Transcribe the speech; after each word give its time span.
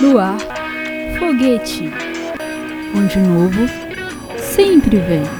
No 0.00 0.18
ar, 0.18 0.38
foguete, 1.18 1.92
onde 2.94 3.18
novo 3.18 3.68
sempre 4.38 4.98
vem. 4.98 5.37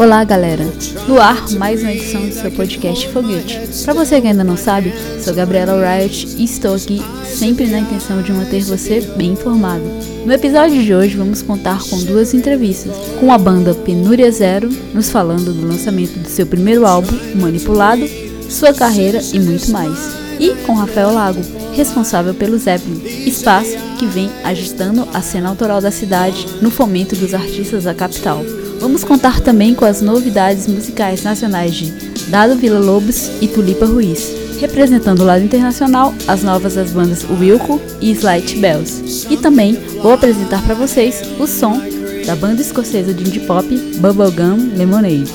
Olá, 0.00 0.24
galera! 0.24 0.64
No 1.06 1.20
ar, 1.20 1.46
mais 1.58 1.82
uma 1.82 1.92
edição 1.92 2.26
do 2.26 2.32
seu 2.32 2.50
podcast 2.52 3.06
Foguete. 3.08 3.60
Para 3.84 3.92
você 3.92 4.18
que 4.18 4.28
ainda 4.28 4.42
não 4.42 4.56
sabe, 4.56 4.94
sou 5.22 5.34
Gabriela 5.34 5.74
Riot 5.74 6.36
e 6.38 6.44
estou 6.44 6.74
aqui 6.74 7.02
sempre 7.26 7.66
na 7.66 7.80
intenção 7.80 8.22
de 8.22 8.32
manter 8.32 8.62
você 8.62 9.02
bem 9.14 9.32
informado. 9.32 9.84
No 10.24 10.32
episódio 10.32 10.82
de 10.82 10.94
hoje, 10.94 11.18
vamos 11.18 11.42
contar 11.42 11.82
com 11.82 11.98
duas 11.98 12.32
entrevistas, 12.32 12.96
com 13.20 13.30
a 13.30 13.36
banda 13.36 13.74
Penúria 13.74 14.32
Zero, 14.32 14.70
nos 14.94 15.10
falando 15.10 15.52
do 15.52 15.68
lançamento 15.68 16.18
do 16.18 16.28
seu 16.30 16.46
primeiro 16.46 16.86
álbum, 16.86 17.12
Manipulado, 17.34 18.08
sua 18.48 18.72
carreira 18.72 19.20
e 19.34 19.38
muito 19.38 19.70
mais. 19.70 20.16
E 20.40 20.54
com 20.64 20.76
Rafael 20.76 21.12
Lago, 21.12 21.42
responsável 21.74 22.32
pelo 22.32 22.56
Zeppelin, 22.56 23.02
espaço 23.26 23.76
que 23.98 24.06
vem 24.06 24.30
agitando 24.44 25.06
a 25.12 25.20
cena 25.20 25.50
autoral 25.50 25.82
da 25.82 25.90
cidade 25.90 26.46
no 26.62 26.70
fomento 26.70 27.14
dos 27.14 27.34
artistas 27.34 27.84
da 27.84 27.92
capital. 27.92 28.42
Vamos 28.80 29.04
contar 29.04 29.40
também 29.40 29.74
com 29.74 29.84
as 29.84 30.00
novidades 30.00 30.66
musicais 30.66 31.22
nacionais 31.22 31.74
de 31.74 31.90
Dado 32.30 32.56
Vila 32.56 32.78
Lobos 32.78 33.30
e 33.38 33.46
Tulipa 33.46 33.84
Ruiz, 33.84 34.34
representando 34.58 35.20
o 35.20 35.24
lado 35.24 35.44
internacional 35.44 36.14
as 36.26 36.42
novas 36.42 36.76
das 36.76 36.90
bandas 36.90 37.26
Wilco 37.28 37.78
e 38.00 38.10
Slight 38.12 38.56
Bells. 38.56 39.26
E 39.28 39.36
também 39.36 39.74
vou 40.02 40.12
apresentar 40.12 40.62
para 40.62 40.74
vocês 40.74 41.20
o 41.38 41.46
som 41.46 41.78
da 42.24 42.34
banda 42.34 42.62
escocesa 42.62 43.12
de 43.12 43.22
indie 43.22 43.40
pop 43.40 43.68
Bubblegum 43.98 44.74
Lemonade. 44.74 45.30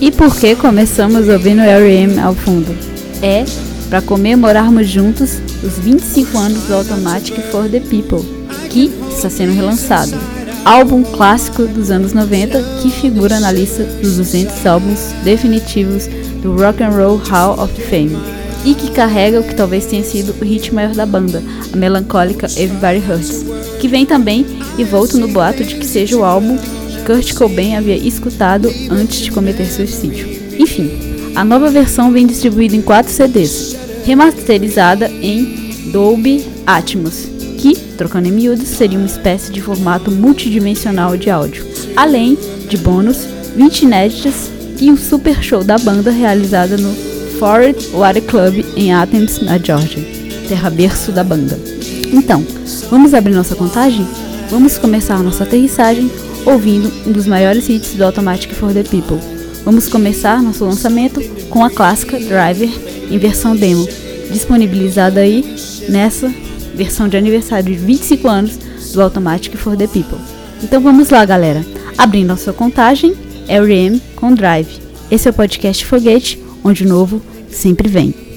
E 0.00 0.12
por 0.12 0.32
que 0.36 0.54
começamos 0.54 1.28
ouvindo 1.28 1.62
R.E.M. 1.62 2.20
ao 2.20 2.32
fundo? 2.32 2.76
É 3.20 3.44
para 3.90 4.00
comemorarmos 4.00 4.86
juntos 4.86 5.40
os 5.64 5.78
25 5.80 6.38
anos 6.38 6.62
do 6.62 6.74
Automatic 6.74 7.34
for 7.50 7.68
the 7.68 7.80
People, 7.80 8.24
que 8.70 8.92
está 9.10 9.28
sendo 9.28 9.52
relançado 9.52 10.37
álbum 10.68 11.02
clássico 11.02 11.66
dos 11.66 11.90
anos 11.90 12.12
90 12.12 12.62
que 12.82 12.90
figura 12.90 13.40
na 13.40 13.50
lista 13.50 13.84
dos 13.84 14.18
200 14.18 14.66
álbuns 14.66 15.00
definitivos 15.24 16.06
do 16.42 16.54
Rock 16.56 16.82
and 16.82 16.90
Roll 16.90 17.16
Hall 17.16 17.58
of 17.58 17.72
Fame 17.84 18.18
e 18.66 18.74
que 18.74 18.90
carrega 18.90 19.40
o 19.40 19.42
que 19.42 19.54
talvez 19.54 19.86
tenha 19.86 20.04
sido 20.04 20.34
o 20.38 20.44
hit 20.44 20.74
maior 20.74 20.94
da 20.94 21.06
banda, 21.06 21.42
a 21.72 21.74
melancólica 21.74 22.48
Everybody 22.48 22.98
Hurts, 22.98 23.46
que 23.80 23.88
vem 23.88 24.04
também 24.04 24.44
e 24.76 24.84
volta 24.84 25.16
no 25.16 25.28
boato 25.28 25.64
de 25.64 25.74
que 25.76 25.86
seja 25.86 26.18
o 26.18 26.24
álbum 26.24 26.58
que 26.58 27.02
Kurt 27.02 27.32
Cobain 27.32 27.74
havia 27.74 27.96
escutado 27.96 28.70
antes 28.90 29.20
de 29.20 29.30
cometer 29.30 29.64
suicídio. 29.64 30.28
Enfim, 30.58 30.90
a 31.34 31.46
nova 31.46 31.70
versão 31.70 32.12
vem 32.12 32.26
distribuída 32.26 32.76
em 32.76 32.82
4 32.82 33.10
CDs, 33.10 33.74
remasterizada 34.04 35.08
em 35.08 35.90
Dolby 35.92 36.44
Atmos 36.66 37.37
que, 37.58 37.74
trocando 37.96 38.28
em 38.28 38.32
miúdos, 38.32 38.68
seria 38.68 38.98
uma 38.98 39.06
espécie 39.06 39.52
de 39.52 39.60
formato 39.60 40.10
multidimensional 40.10 41.16
de 41.16 41.28
áudio, 41.28 41.66
além 41.96 42.38
de 42.68 42.76
bônus, 42.76 43.26
20 43.56 43.82
inéditas 43.82 44.50
e 44.80 44.90
um 44.90 44.96
super 44.96 45.42
show 45.42 45.64
da 45.64 45.76
banda 45.76 46.10
realizada 46.10 46.76
no 46.76 46.94
Forward 47.38 47.78
Water 47.92 48.22
Club 48.22 48.64
em 48.76 48.94
Athens, 48.94 49.40
na 49.40 49.58
Georgia, 49.58 50.02
terra 50.48 50.70
berço 50.70 51.10
da 51.10 51.24
banda. 51.24 51.58
Então, 52.12 52.44
vamos 52.88 53.12
abrir 53.12 53.34
nossa 53.34 53.56
contagem? 53.56 54.06
Vamos 54.48 54.78
começar 54.78 55.22
nossa 55.22 55.44
aterrissagem 55.44 56.10
ouvindo 56.46 56.90
um 57.06 57.12
dos 57.12 57.26
maiores 57.26 57.68
hits 57.68 57.94
do 57.94 58.04
Automatic 58.04 58.52
for 58.54 58.72
the 58.72 58.82
People. 58.82 59.18
Vamos 59.64 59.88
começar 59.88 60.42
nosso 60.42 60.64
lançamento 60.64 61.20
com 61.50 61.64
a 61.64 61.70
clássica 61.70 62.18
Driver 62.18 62.70
em 63.10 63.18
versão 63.18 63.54
demo, 63.54 63.86
disponibilizada 64.30 65.20
aí 65.20 65.44
nessa 65.88 66.32
versão 66.78 67.08
de 67.08 67.16
aniversário 67.16 67.74
de 67.74 67.78
25 67.78 68.28
anos 68.28 68.56
do 68.92 69.02
Automatic 69.02 69.56
for 69.56 69.76
the 69.76 69.88
People. 69.88 70.18
Então 70.62 70.80
vamos 70.80 71.10
lá, 71.10 71.24
galera. 71.24 71.64
Abrindo 71.98 72.32
a 72.32 72.36
sua 72.36 72.52
contagem, 72.52 73.14
R.E.M. 73.48 74.00
com 74.14 74.32
Drive. 74.32 74.78
Esse 75.10 75.26
é 75.26 75.30
o 75.32 75.34
podcast 75.34 75.84
Foguete, 75.84 76.40
onde 76.62 76.84
o 76.84 76.88
novo 76.88 77.20
sempre 77.50 77.88
vem. 77.88 78.27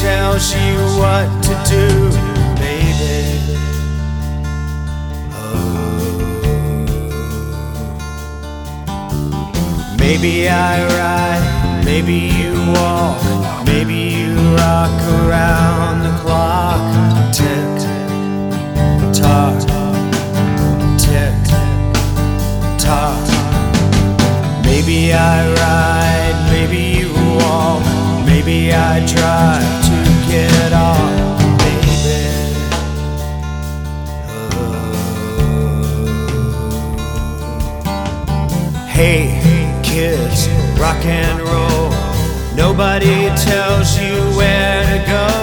tells 0.00 0.54
you 0.54 0.76
what 1.00 1.26
to 1.42 1.54
do, 1.66 1.88
baby. 2.54 3.56
Oh. 5.32 5.96
Maybe 9.98 10.48
I 10.48 10.86
ride, 10.98 11.82
maybe 11.84 12.14
you 12.14 12.52
walk, 12.74 13.20
maybe 13.66 13.98
you 14.18 14.36
rock 14.54 14.96
around 15.18 16.04
the 16.06 16.14
clock. 16.22 16.80
Tick 17.34 17.70
tock, 19.12 19.58
tick 20.96 21.34
tock. 22.78 23.26
Maybe 24.64 25.12
I 25.12 25.52
ride. 25.54 25.97
Maybe 28.48 28.72
I 28.72 29.04
try 29.06 29.60
to 29.88 29.96
get 30.26 30.72
off, 30.72 30.98
baby. 31.58 32.16
Oh. 34.54 34.88
Hey, 38.88 39.20
kids, 39.84 40.48
rock 40.80 41.04
and 41.04 41.42
roll. 41.42 41.92
Nobody 42.56 43.28
tells 43.36 43.98
you 43.98 44.16
where 44.38 44.82
to 44.98 44.98
go. 45.06 45.37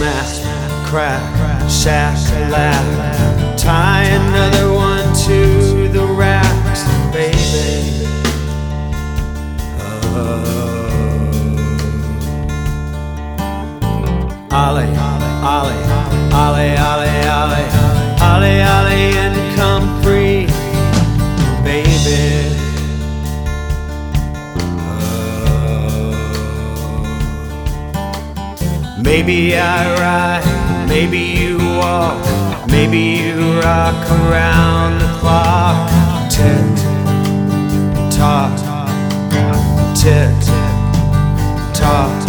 Smack, 0.00 0.86
crack, 0.86 1.70
shack, 1.70 2.16
laugh. 2.50 3.58
Tie 3.58 4.04
another 4.04 4.72
one 4.72 5.04
to 5.26 5.88
the 5.88 6.06
racks, 6.06 6.84
baby. 7.12 8.06
Oh. 9.78 10.40
Ollie, 14.50 14.96
Ollie, 14.96 15.84
Ollie, 16.32 16.78
Ollie, 16.78 17.09
Maybe 29.10 29.56
I 29.56 29.92
ride, 29.98 30.86
maybe 30.88 31.18
you 31.18 31.58
walk, 31.58 32.24
maybe 32.68 33.00
you 33.18 33.58
rock 33.58 34.08
around 34.08 35.00
the 35.00 35.08
clock. 35.18 35.90
Tick, 36.30 36.76
tock, 38.16 38.56
tick, 39.96 40.30
tock. 41.74 42.22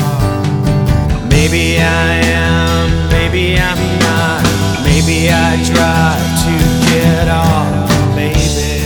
Maybe 1.29 1.77
I 1.79 2.19
am, 2.25 3.09
maybe 3.11 3.59
I'm 3.59 3.77
not. 3.99 4.41
Maybe 4.83 5.29
I 5.29 5.61
drive 5.69 6.25
to 6.45 6.53
get 6.89 7.27
off, 7.29 7.89
baby, 8.15 8.81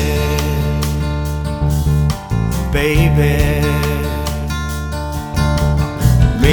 baby. 2.74 3.55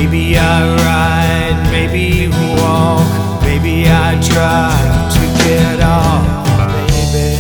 Maybe 0.05 0.37
I 0.37 0.75
ride, 0.79 1.71
maybe 1.71 2.27
walk, 2.59 3.07
maybe 3.41 3.87
I 3.87 4.21
drive 4.21 5.13
to 5.15 5.21
get 5.45 5.81
off, 5.81 6.27
baby. 6.59 7.39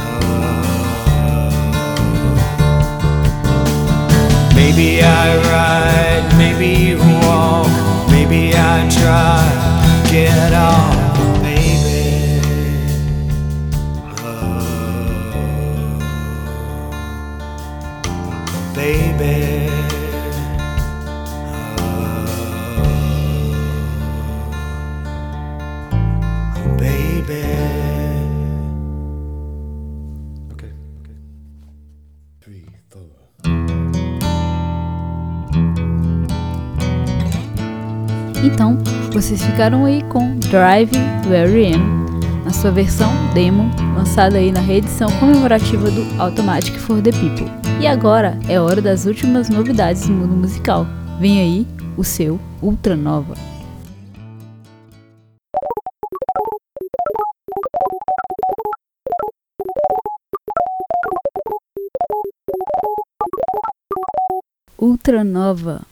Oh. 0.00 0.32
Maybe 4.56 5.02
I 5.02 5.36
ride, 5.52 6.26
maybe 6.38 6.94
walk, 7.20 7.68
maybe 8.10 8.54
I 8.54 8.88
drive 8.88 10.06
to 10.06 10.10
get 10.10 10.54
off, 10.54 11.01
vocês 39.12 39.42
ficaram 39.42 39.84
aí 39.84 40.02
com 40.04 40.38
Drive 40.38 40.90
I 40.94 41.74
Am, 41.74 42.44
na 42.44 42.50
sua 42.50 42.70
versão 42.70 43.10
demo, 43.34 43.70
lançada 43.94 44.38
aí 44.38 44.50
na 44.50 44.60
reedição 44.60 45.10
comemorativa 45.20 45.90
do 45.90 46.20
Automatic 46.20 46.78
for 46.78 47.02
the 47.02 47.10
People. 47.10 47.46
E 47.78 47.86
agora 47.86 48.38
é 48.48 48.58
hora 48.58 48.80
das 48.80 49.04
últimas 49.04 49.50
novidades 49.50 50.06
do 50.06 50.14
mundo 50.14 50.34
musical. 50.34 50.86
Vem 51.20 51.40
aí 51.40 51.66
o 51.94 52.02
seu 52.02 52.40
Ultra 52.62 52.96
Nova. 52.96 53.34
Ultra 64.78 65.22
Nova. 65.22 65.82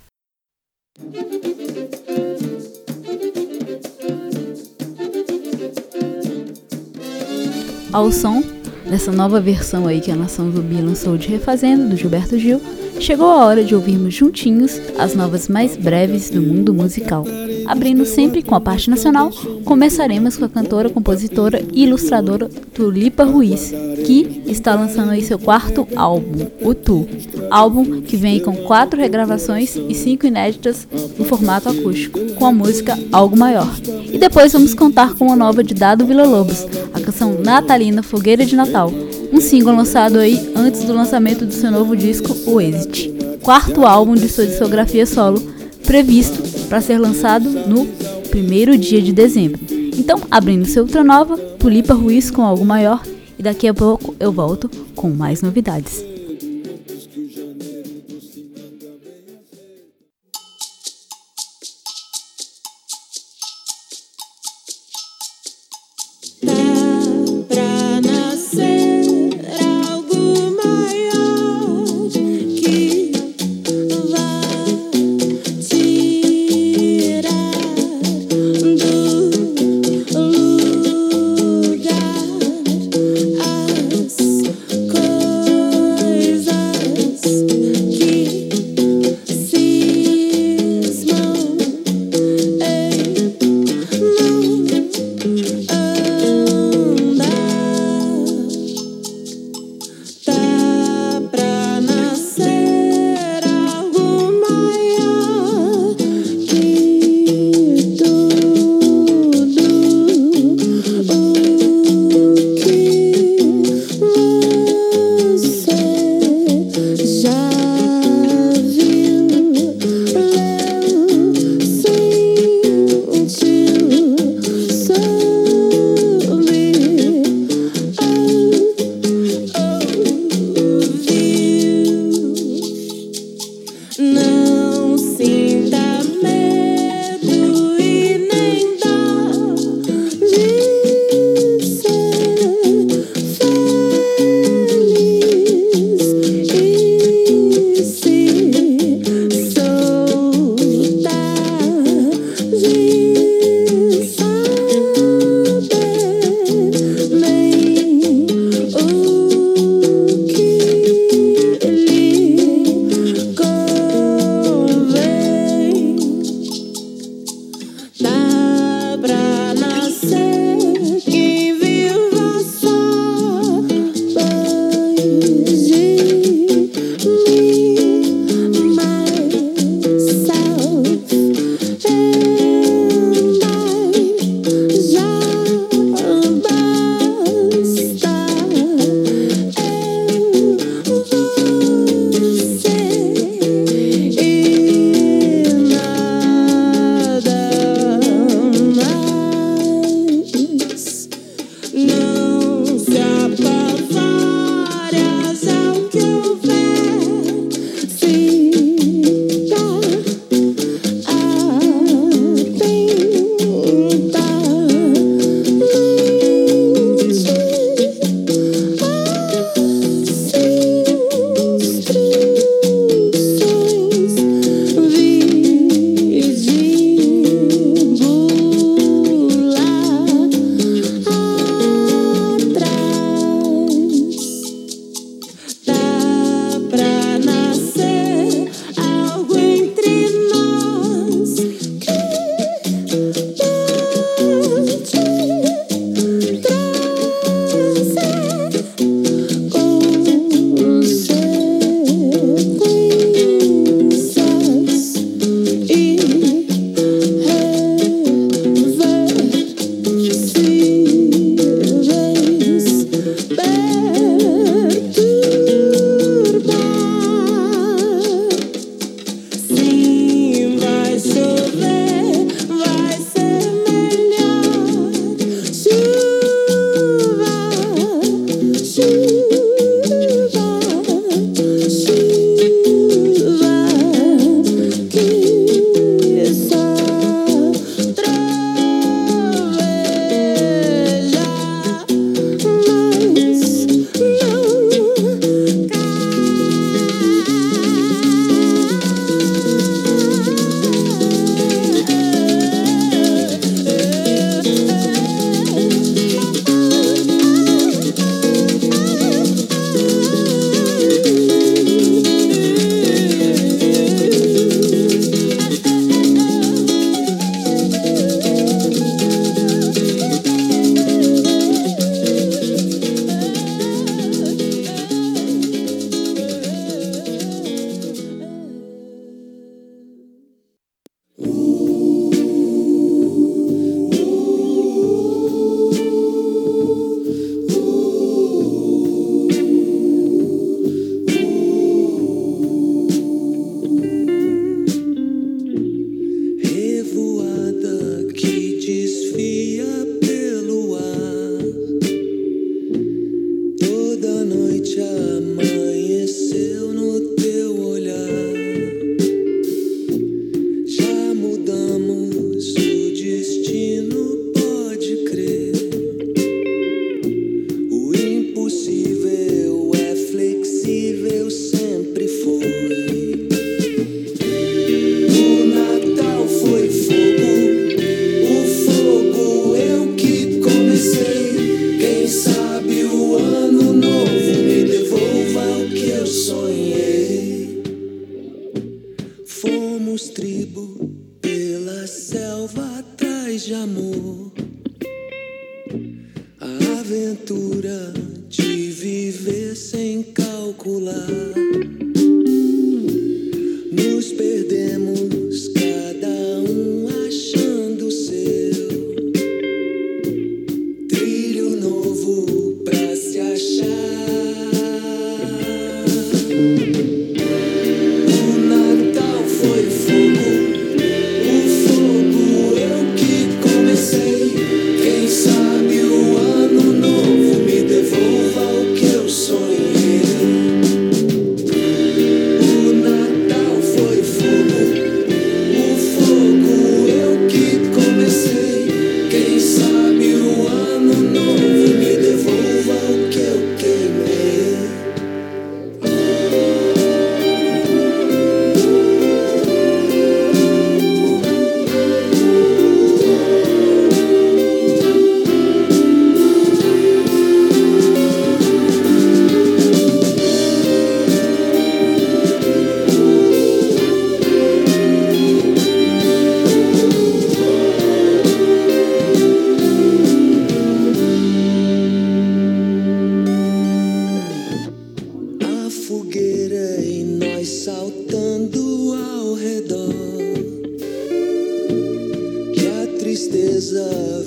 Ao 7.92 8.12
som 8.12 8.40
dessa 8.88 9.10
nova 9.10 9.40
versão 9.40 9.86
aí 9.86 10.00
que 10.00 10.10
a 10.10 10.16
Nação 10.16 10.50
Zumbi 10.52 10.80
lançou 10.80 11.16
de 11.16 11.28
Refazenda, 11.28 11.86
do 11.86 11.96
Gilberto 11.96 12.38
Gil, 12.38 12.60
chegou 13.00 13.26
a 13.26 13.46
hora 13.46 13.64
de 13.64 13.74
ouvirmos 13.74 14.14
juntinhos 14.14 14.80
as 14.98 15.14
novas 15.14 15.48
mais 15.48 15.76
breves 15.76 16.30
do 16.30 16.40
mundo 16.40 16.72
musical. 16.72 17.24
Abrindo 17.66 18.04
sempre 18.04 18.42
com 18.42 18.54
a 18.54 18.60
parte 18.60 18.90
nacional, 18.90 19.30
começaremos 19.64 20.36
com 20.36 20.44
a 20.44 20.48
cantora, 20.48 20.90
compositora 20.90 21.62
e 21.72 21.84
ilustradora 21.84 22.48
Tulipa 22.74 23.24
Ruiz, 23.24 23.72
que 24.04 24.42
está 24.46 24.74
lançando 24.74 25.10
aí 25.10 25.22
seu 25.22 25.38
quarto 25.38 25.86
álbum, 25.94 26.46
o 26.62 26.74
Tu. 26.74 27.06
Álbum 27.50 28.00
que 28.00 28.16
vem 28.16 28.40
com 28.40 28.54
quatro 28.56 29.00
regravações 29.00 29.76
e 29.76 29.94
cinco 29.94 30.26
inéditas 30.26 30.86
em 31.18 31.24
formato 31.24 31.68
acústico, 31.68 32.18
com 32.34 32.46
a 32.46 32.52
música 32.52 32.98
Algo 33.12 33.36
Maior. 33.36 33.72
E 34.12 34.18
depois 34.18 34.52
vamos 34.52 34.74
contar 34.74 35.14
com 35.14 35.26
uma 35.26 35.36
nova 35.36 35.62
de 35.62 35.74
Dado 35.74 36.04
Vila 36.04 36.24
Lobos, 36.24 36.66
canção 37.00 37.38
Natalina 37.42 38.02
Fogueira 38.02 38.44
de 38.44 38.56
Natal, 38.56 38.92
um 39.32 39.40
single 39.40 39.74
lançado 39.74 40.18
aí 40.18 40.52
antes 40.54 40.84
do 40.84 40.92
lançamento 40.92 41.44
do 41.44 41.52
seu 41.52 41.70
novo 41.70 41.96
disco, 41.96 42.36
o 42.46 42.60
Exit. 42.60 43.12
Quarto 43.42 43.84
álbum 43.84 44.14
de 44.14 44.28
sua 44.28 44.46
discografia 44.46 45.06
solo, 45.06 45.40
previsto 45.84 46.42
para 46.68 46.80
ser 46.80 46.98
lançado 46.98 47.48
no 47.48 47.86
primeiro 48.30 48.76
dia 48.76 49.00
de 49.00 49.12
dezembro. 49.12 49.60
Então, 49.96 50.20
abrindo 50.30 50.66
seu 50.66 50.84
Ultra 50.84 51.02
Nova, 51.02 51.36
Tulipa 51.36 51.94
Ruiz 51.94 52.30
com 52.30 52.42
algo 52.42 52.64
maior 52.64 53.02
e 53.38 53.42
daqui 53.42 53.66
a 53.66 53.74
pouco 53.74 54.14
eu 54.20 54.30
volto 54.30 54.70
com 54.94 55.10
mais 55.10 55.42
novidades. 55.42 56.09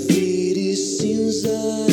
Vire 0.08 0.74
cinza 0.76 1.50
e 1.90 1.93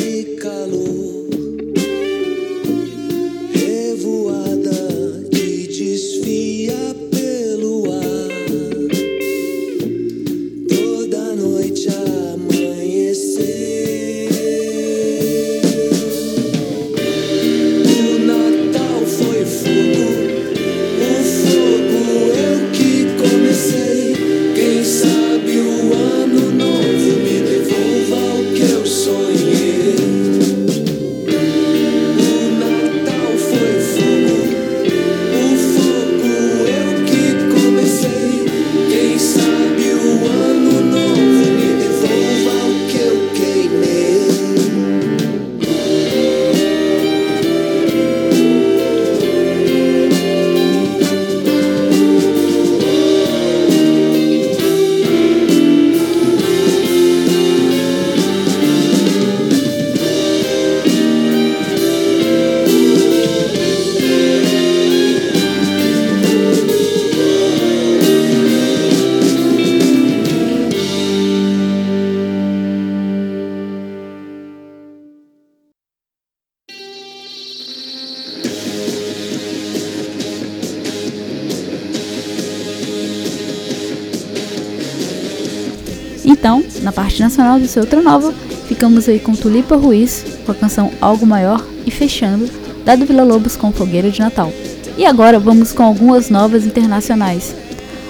Parte 87.11 87.23
nacional 87.23 87.59
do 87.59 87.67
seu 87.67 87.83
Outra 87.83 88.01
Nova, 88.01 88.33
ficamos 88.69 89.09
aí 89.09 89.19
com 89.19 89.33
Tulipa 89.33 89.75
Ruiz, 89.75 90.23
com 90.45 90.51
a 90.53 90.55
canção 90.55 90.91
Algo 91.01 91.25
Maior, 91.25 91.61
e 91.85 91.91
fechando, 91.91 92.49
Dado 92.85 93.05
Vila 93.05 93.23
Lobos 93.23 93.57
com 93.57 93.69
Fogueira 93.69 94.09
de 94.09 94.21
Natal. 94.21 94.51
E 94.97 95.05
agora 95.05 95.37
vamos 95.37 95.73
com 95.73 95.83
algumas 95.83 96.29
novas 96.29 96.65
internacionais. 96.65 97.53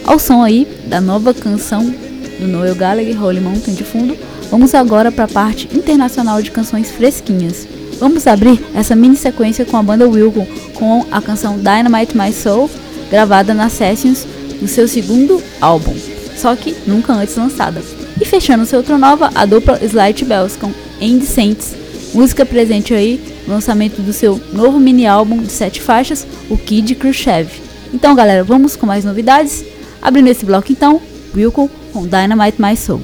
Ao 0.05 0.19
som 0.19 0.43
aí 0.43 0.67
da 0.85 1.01
nova 1.01 1.33
canção 1.33 1.91
do 2.39 2.47
Noel 2.47 2.75
Gallagher, 2.75 3.23
Holy 3.23 3.39
Mountain 3.39 3.73
de 3.73 3.83
fundo, 3.83 4.15
vamos 4.51 4.75
agora 4.75 5.11
para 5.11 5.23
a 5.23 5.27
parte 5.27 5.67
internacional 5.75 6.39
de 6.39 6.51
canções 6.51 6.91
fresquinhas. 6.91 7.67
Vamos 7.99 8.27
abrir 8.27 8.63
essa 8.75 8.95
mini 8.95 9.15
sequência 9.15 9.65
com 9.65 9.77
a 9.77 9.83
banda 9.83 10.07
Wilco 10.07 10.45
com 10.75 11.07
a 11.11 11.19
canção 11.19 11.57
Dynamite 11.57 12.15
My 12.15 12.31
Soul, 12.31 12.69
gravada 13.09 13.51
na 13.51 13.67
Sessions 13.67 14.27
do 14.59 14.67
seu 14.67 14.87
segundo 14.87 15.41
álbum, 15.59 15.95
só 16.37 16.55
que 16.55 16.75
nunca 16.85 17.13
antes 17.13 17.35
lançada. 17.35 17.81
E 18.21 18.25
fechando 18.25 18.67
seu 18.67 18.77
outro 18.77 18.99
nova, 18.99 19.31
a 19.33 19.47
dupla 19.47 19.83
Slight 19.83 20.23
Bells 20.23 20.55
com 20.55 20.71
End 21.01 21.25
música 22.13 22.45
presente 22.45 22.93
aí 22.93 23.19
no 23.47 23.55
lançamento 23.55 23.99
do 23.99 24.13
seu 24.13 24.39
novo 24.53 24.79
mini 24.79 25.07
álbum 25.07 25.41
de 25.41 25.51
sete 25.51 25.81
faixas, 25.81 26.27
o 26.47 26.55
Kid 26.55 26.93
Khrushchev. 26.93 27.49
Então 27.91 28.13
galera, 28.13 28.43
vamos 28.43 28.75
com 28.75 28.85
mais 28.85 29.03
novidades? 29.03 29.65
Abrindo 29.99 30.27
esse 30.27 30.45
bloco 30.45 30.71
então, 30.71 31.01
Wilco 31.35 31.67
com 31.91 32.03
Dynamite 32.05 32.61
My 32.61 32.77
Soul. 32.77 33.01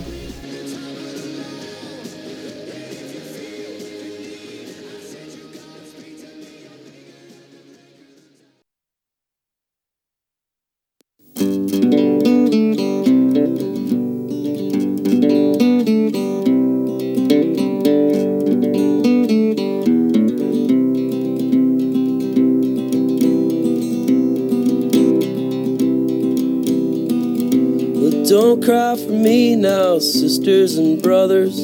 Cry 28.61 28.95
for 28.95 29.11
me 29.11 29.55
now, 29.55 29.99
sisters 29.99 30.77
and 30.77 31.01
brothers. 31.01 31.57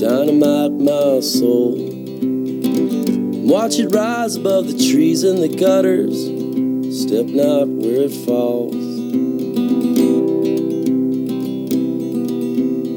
Dynamite 0.00 0.72
my 0.72 1.20
soul. 1.20 1.76
Watch 3.44 3.78
it 3.78 3.88
rise 3.88 4.36
above 4.36 4.66
the 4.66 4.90
trees 4.90 5.22
and 5.24 5.42
the 5.42 5.48
gutters. 5.48 6.14
Step 7.02 7.26
not 7.26 7.68
where 7.68 8.02
it 8.02 8.12
falls. 8.26 8.74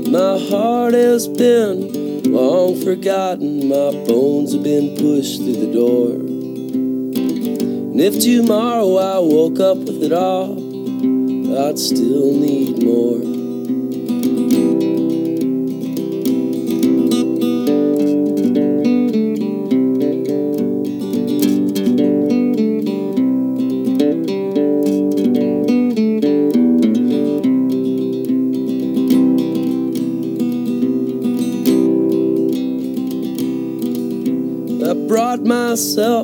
My 0.09 0.39
heart 0.49 0.93
has 0.93 1.27
been 1.27 2.23
long 2.31 2.81
forgotten. 2.83 3.67
My 3.69 3.91
bones 4.05 4.53
have 4.53 4.63
been 4.63 4.95
pushed 4.97 5.37
through 5.37 5.65
the 5.65 5.71
door. 5.73 6.11
And 7.95 8.01
if 8.01 8.19
tomorrow 8.19 8.97
I 8.97 9.19
woke 9.19 9.59
up 9.59 9.77
with 9.77 10.03
it 10.03 10.11
all, 10.11 10.64
I'd 11.57 11.79
still 11.79 12.33
need 12.33 12.83
more. 12.83 13.35
myself 35.75 36.14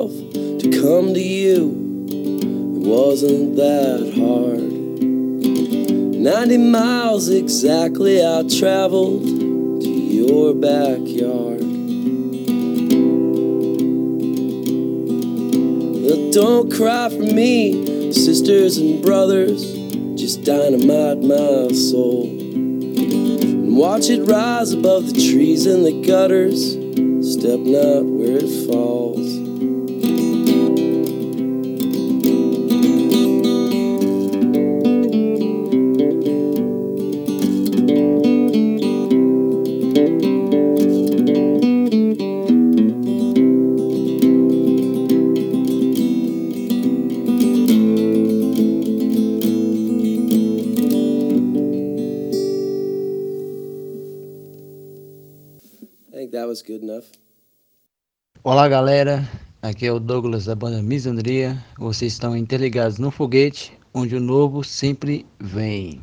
90 6.51 6.69
miles 6.69 7.29
exactly 7.29 8.19
I 8.19 8.43
traveled 8.43 9.23
to 9.23 9.89
your 9.89 10.53
backyard. 10.53 11.61
But 16.03 16.33
don't 16.33 16.69
cry 16.69 17.07
for 17.07 17.23
me, 17.23 18.11
sisters 18.11 18.77
and 18.77 19.01
brothers, 19.01 19.61
just 20.19 20.43
dynamite 20.43 21.19
my 21.19 21.73
soul. 21.73 22.25
And 22.27 23.77
watch 23.77 24.09
it 24.09 24.23
rise 24.23 24.73
above 24.73 25.05
the 25.05 25.31
trees 25.31 25.65
and 25.65 25.85
the 25.85 26.05
gutters, 26.05 26.71
step 27.33 27.61
not 27.61 28.03
where 28.03 28.39
it 28.43 28.67
falls. 28.67 29.40
was 56.51 56.61
good 56.61 56.83
enough. 56.83 57.05
Olá, 58.43 58.67
galera. 58.67 59.25
Aqui 59.61 59.85
é 59.85 59.91
o 59.91 59.99
Douglas 60.01 60.45
da 60.45 60.55
banda 60.55 60.83
Misandria. 60.83 61.63
Vocês 61.77 62.11
estão 62.11 62.35
interligados 62.35 62.99
no 62.99 63.09
foguete, 63.09 63.71
onde 63.93 64.17
o 64.17 64.19
novo 64.19 64.61
sempre 64.61 65.25
vem. 65.39 66.01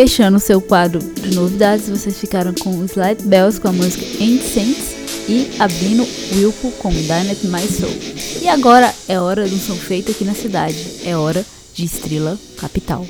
Fechando 0.00 0.38
o 0.38 0.40
seu 0.40 0.62
quadro 0.62 0.98
de 0.98 1.34
novidades, 1.34 1.86
vocês 1.86 2.18
ficaram 2.18 2.54
com 2.54 2.82
Slide 2.86 3.22
Bells 3.22 3.60
com 3.60 3.68
a 3.68 3.72
música 3.72 4.02
Incense 4.18 4.96
e 5.28 5.50
abrindo 5.58 6.08
Wilco 6.34 6.70
com 6.78 6.88
Dynamite 6.88 7.46
My 7.46 7.60
Soul. 7.60 7.92
E 8.40 8.48
agora 8.48 8.94
é 9.06 9.20
hora 9.20 9.46
do 9.46 9.58
som 9.58 9.74
feito 9.74 10.10
aqui 10.10 10.24
na 10.24 10.32
cidade. 10.32 11.02
É 11.04 11.14
hora 11.14 11.44
de 11.74 11.84
Estrela 11.84 12.38
Capital. 12.56 13.06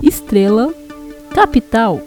Estrela 0.00 0.72
Capital. 1.34 2.00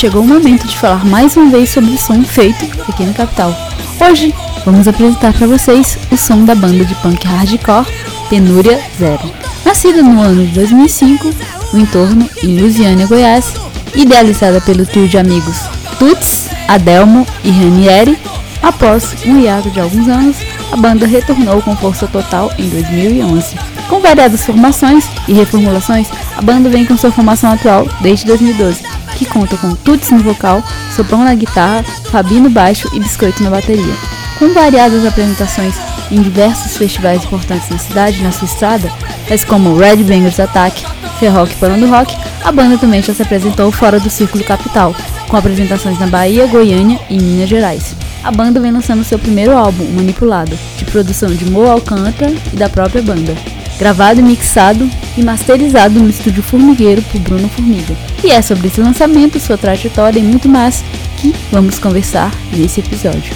chegou 0.00 0.22
o 0.22 0.26
momento 0.26 0.66
de 0.66 0.78
falar 0.78 1.04
mais 1.04 1.36
uma 1.36 1.50
vez 1.50 1.68
sobre 1.68 1.90
o 1.90 1.98
som 1.98 2.24
feito 2.24 2.64
aqui 2.88 3.04
na 3.04 3.12
capital. 3.12 3.54
Hoje 4.00 4.34
vamos 4.64 4.88
apresentar 4.88 5.34
para 5.34 5.46
vocês 5.46 5.98
o 6.10 6.16
som 6.16 6.42
da 6.42 6.54
banda 6.54 6.86
de 6.86 6.94
punk 6.94 7.26
hardcore 7.26 7.86
Penúria 8.30 8.80
Zero. 8.98 9.30
Nascida 9.62 10.02
no 10.02 10.18
ano 10.22 10.46
de 10.46 10.54
2005, 10.54 11.30
no 11.74 11.80
entorno 11.80 12.26
em 12.42 12.58
Lusiana, 12.58 13.04
Goiás, 13.04 13.52
idealizada 13.94 14.58
pelo 14.62 14.86
trio 14.86 15.06
de 15.06 15.18
amigos 15.18 15.58
Tuts, 15.98 16.48
Adelmo 16.66 17.26
e 17.44 17.50
Ranieri, 17.50 18.16
após 18.62 19.14
um 19.26 19.38
hiato 19.38 19.68
de 19.68 19.80
alguns 19.80 20.08
anos, 20.08 20.38
a 20.72 20.76
banda 20.78 21.06
retornou 21.06 21.60
com 21.60 21.76
força 21.76 22.06
total 22.06 22.50
em 22.56 22.70
2011. 22.70 23.54
Com 23.86 24.00
variadas 24.00 24.46
formações 24.46 25.04
e 25.28 25.34
reformulações, 25.34 26.08
a 26.34 26.40
banda 26.40 26.70
vem 26.70 26.86
com 26.86 26.96
sua 26.96 27.12
formação 27.12 27.52
atual 27.52 27.86
desde 28.00 28.24
2012, 28.24 28.82
que 29.20 29.26
conta 29.26 29.54
com 29.58 29.74
Tuts 29.74 30.10
no 30.10 30.20
vocal, 30.20 30.64
Soprão 30.96 31.22
na 31.22 31.34
guitarra, 31.34 31.84
Fabi 32.10 32.40
no 32.40 32.48
baixo 32.48 32.88
e 32.94 32.98
Biscoito 32.98 33.42
na 33.42 33.50
bateria. 33.50 33.94
Com 34.38 34.54
variadas 34.54 35.04
apresentações 35.04 35.74
em 36.10 36.22
diversos 36.22 36.78
festivais 36.78 37.22
importantes 37.22 37.68
na 37.68 37.76
cidade 37.76 38.18
e 38.18 38.22
na 38.22 38.32
sua 38.32 38.46
estrada, 38.46 38.90
tais 39.28 39.44
como 39.44 39.76
Red 39.76 39.96
Bangers 39.96 40.40
Attack, 40.40 40.82
Ferrock 41.18 41.52
Falando 41.56 41.86
Rock, 41.86 42.16
a 42.42 42.50
banda 42.50 42.78
também 42.78 43.02
já 43.02 43.12
se 43.12 43.20
apresentou 43.20 43.70
fora 43.70 44.00
do 44.00 44.08
Círculo 44.08 44.42
Capital, 44.42 44.96
com 45.28 45.36
apresentações 45.36 45.98
na 45.98 46.06
Bahia, 46.06 46.46
Goiânia 46.46 46.98
e 47.10 47.20
Minas 47.20 47.50
Gerais. 47.50 47.94
A 48.24 48.30
banda 48.30 48.58
vem 48.58 48.72
lançando 48.72 49.04
seu 49.04 49.18
primeiro 49.18 49.54
álbum, 49.54 49.84
Manipulado, 49.92 50.58
de 50.78 50.84
produção 50.86 51.28
de 51.28 51.44
Mo 51.44 51.68
Alcântara 51.68 52.32
e 52.52 52.56
da 52.56 52.70
própria 52.70 53.02
banda, 53.02 53.36
gravado 53.78 54.22
mixado 54.22 54.88
e 55.14 55.22
masterizado 55.22 56.00
no 56.00 56.08
estúdio 56.08 56.42
Formigueiro 56.42 57.02
por 57.02 57.20
Bruno 57.20 57.48
Formiga. 57.50 58.09
E 58.22 58.30
é 58.30 58.42
sobre 58.42 58.68
esse 58.68 58.80
lançamento, 58.80 59.40
sua 59.40 59.56
trajetória 59.56 60.18
e 60.18 60.22
muito 60.22 60.48
mais 60.48 60.84
que 61.16 61.34
vamos 61.50 61.78
conversar 61.78 62.30
nesse 62.52 62.80
episódio. 62.80 63.34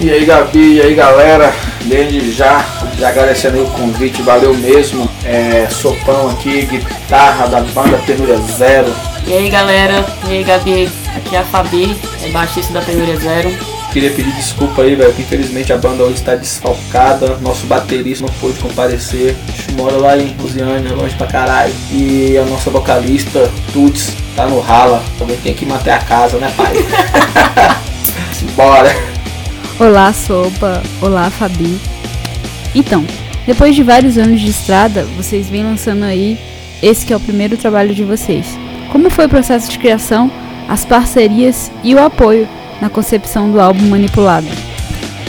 E 0.00 0.08
aí 0.10 0.24
Gabi, 0.24 0.76
e 0.76 0.80
aí 0.80 0.94
galera, 0.94 1.52
desde 1.84 2.32
já, 2.32 2.64
já 2.98 3.08
agradecendo 3.08 3.62
o 3.62 3.70
convite, 3.72 4.22
valeu 4.22 4.54
mesmo. 4.54 5.10
É, 5.24 5.68
sopão 5.70 6.30
aqui, 6.30 6.64
guitarra 6.64 7.48
da 7.48 7.60
banda 7.60 7.98
Penúria 8.06 8.38
Zero. 8.38 8.94
E 9.26 9.32
aí 9.34 9.50
galera, 9.50 10.06
e 10.28 10.30
aí 10.30 10.44
Gabi, 10.44 10.88
aqui 11.14 11.36
é 11.36 11.40
a 11.40 11.44
Fabi, 11.44 11.96
é 12.22 12.30
baixista 12.30 12.72
da 12.72 12.80
Penúria 12.80 13.16
Zero. 13.16 13.52
Queria 13.92 14.10
pedir 14.10 14.32
desculpa 14.32 14.82
aí, 14.82 14.94
velho, 14.94 15.12
que 15.12 15.22
infelizmente 15.22 15.72
a 15.72 15.76
banda 15.76 16.04
hoje 16.04 16.14
está 16.14 16.36
desfalcada, 16.36 17.36
nosso 17.42 17.66
baterista 17.66 18.24
não 18.24 18.32
pôde 18.34 18.56
comparecer. 18.60 19.34
A 19.48 19.50
gente 19.50 19.72
mora 19.72 19.96
lá 19.96 20.16
em 20.16 20.34
Lusiânia, 20.40 20.94
longe 20.94 21.16
pra 21.16 21.26
caralho. 21.26 21.74
E 21.90 22.38
a 22.38 22.44
nossa 22.44 22.70
vocalista, 22.70 23.50
Tuts, 23.72 24.14
tá 24.36 24.46
no 24.46 24.60
rala. 24.60 25.02
Também 25.18 25.36
tem 25.38 25.54
que 25.54 25.66
manter 25.66 25.90
a 25.90 25.98
casa, 25.98 26.38
né 26.38 26.52
pai? 26.56 26.72
Bora! 28.56 28.94
Olá, 29.78 30.12
Sopa. 30.12 30.82
Olá, 31.00 31.30
Fabi. 31.30 31.78
Então, 32.74 33.04
depois 33.46 33.74
de 33.74 33.82
vários 33.82 34.18
anos 34.18 34.40
de 34.40 34.50
estrada, 34.50 35.04
vocês 35.16 35.48
vêm 35.48 35.64
lançando 35.64 36.04
aí 36.04 36.38
esse 36.82 37.04
que 37.04 37.12
é 37.12 37.16
o 37.16 37.20
primeiro 37.20 37.56
trabalho 37.56 37.94
de 37.94 38.04
vocês. 38.04 38.58
Como 38.92 39.10
foi 39.10 39.26
o 39.26 39.28
processo 39.28 39.70
de 39.70 39.78
criação, 39.78 40.30
as 40.68 40.84
parcerias 40.84 41.70
e 41.82 41.94
o 41.94 42.04
apoio 42.04 42.48
na 42.80 42.88
concepção 42.88 43.50
do 43.50 43.60
álbum 43.60 43.86
Manipulado? 43.86 44.46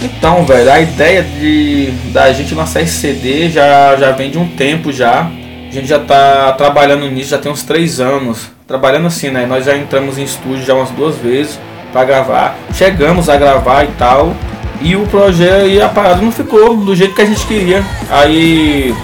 Então, 0.03 0.43
velho, 0.45 0.71
a 0.71 0.81
ideia 0.81 1.23
de 1.23 1.91
da 2.11 2.33
gente 2.33 2.55
lançar 2.55 2.81
esse 2.81 2.97
CD 2.97 3.49
já, 3.49 3.95
já 3.95 4.11
vem 4.11 4.31
de 4.31 4.37
um 4.37 4.47
tempo 4.47 4.91
já. 4.91 5.29
A 5.69 5.73
gente 5.73 5.87
já 5.87 5.99
tá 5.99 6.51
trabalhando 6.53 7.09
nisso, 7.09 7.29
já 7.29 7.37
tem 7.37 7.51
uns 7.51 7.63
três 7.63 7.99
anos. 7.99 8.49
Trabalhando 8.71 9.07
assim, 9.07 9.29
né? 9.29 9.45
Nós 9.45 9.65
já 9.65 9.75
entramos 9.75 10.17
em 10.17 10.23
estúdio 10.23 10.63
já 10.63 10.73
umas 10.73 10.89
duas 10.91 11.17
vezes 11.17 11.59
para 11.91 12.05
gravar. 12.05 12.55
Chegamos 12.73 13.27
a 13.27 13.35
gravar 13.35 13.83
e 13.83 13.89
tal. 13.97 14.33
E 14.79 14.95
o 14.95 15.05
projeto 15.07 15.67
e 15.67 15.81
a 15.81 15.89
parada 15.89 16.21
não 16.21 16.31
ficou 16.31 16.77
do 16.77 16.95
jeito 16.95 17.13
que 17.13 17.21
a 17.21 17.25
gente 17.25 17.45
queria. 17.45 17.83
Aí 18.09 18.95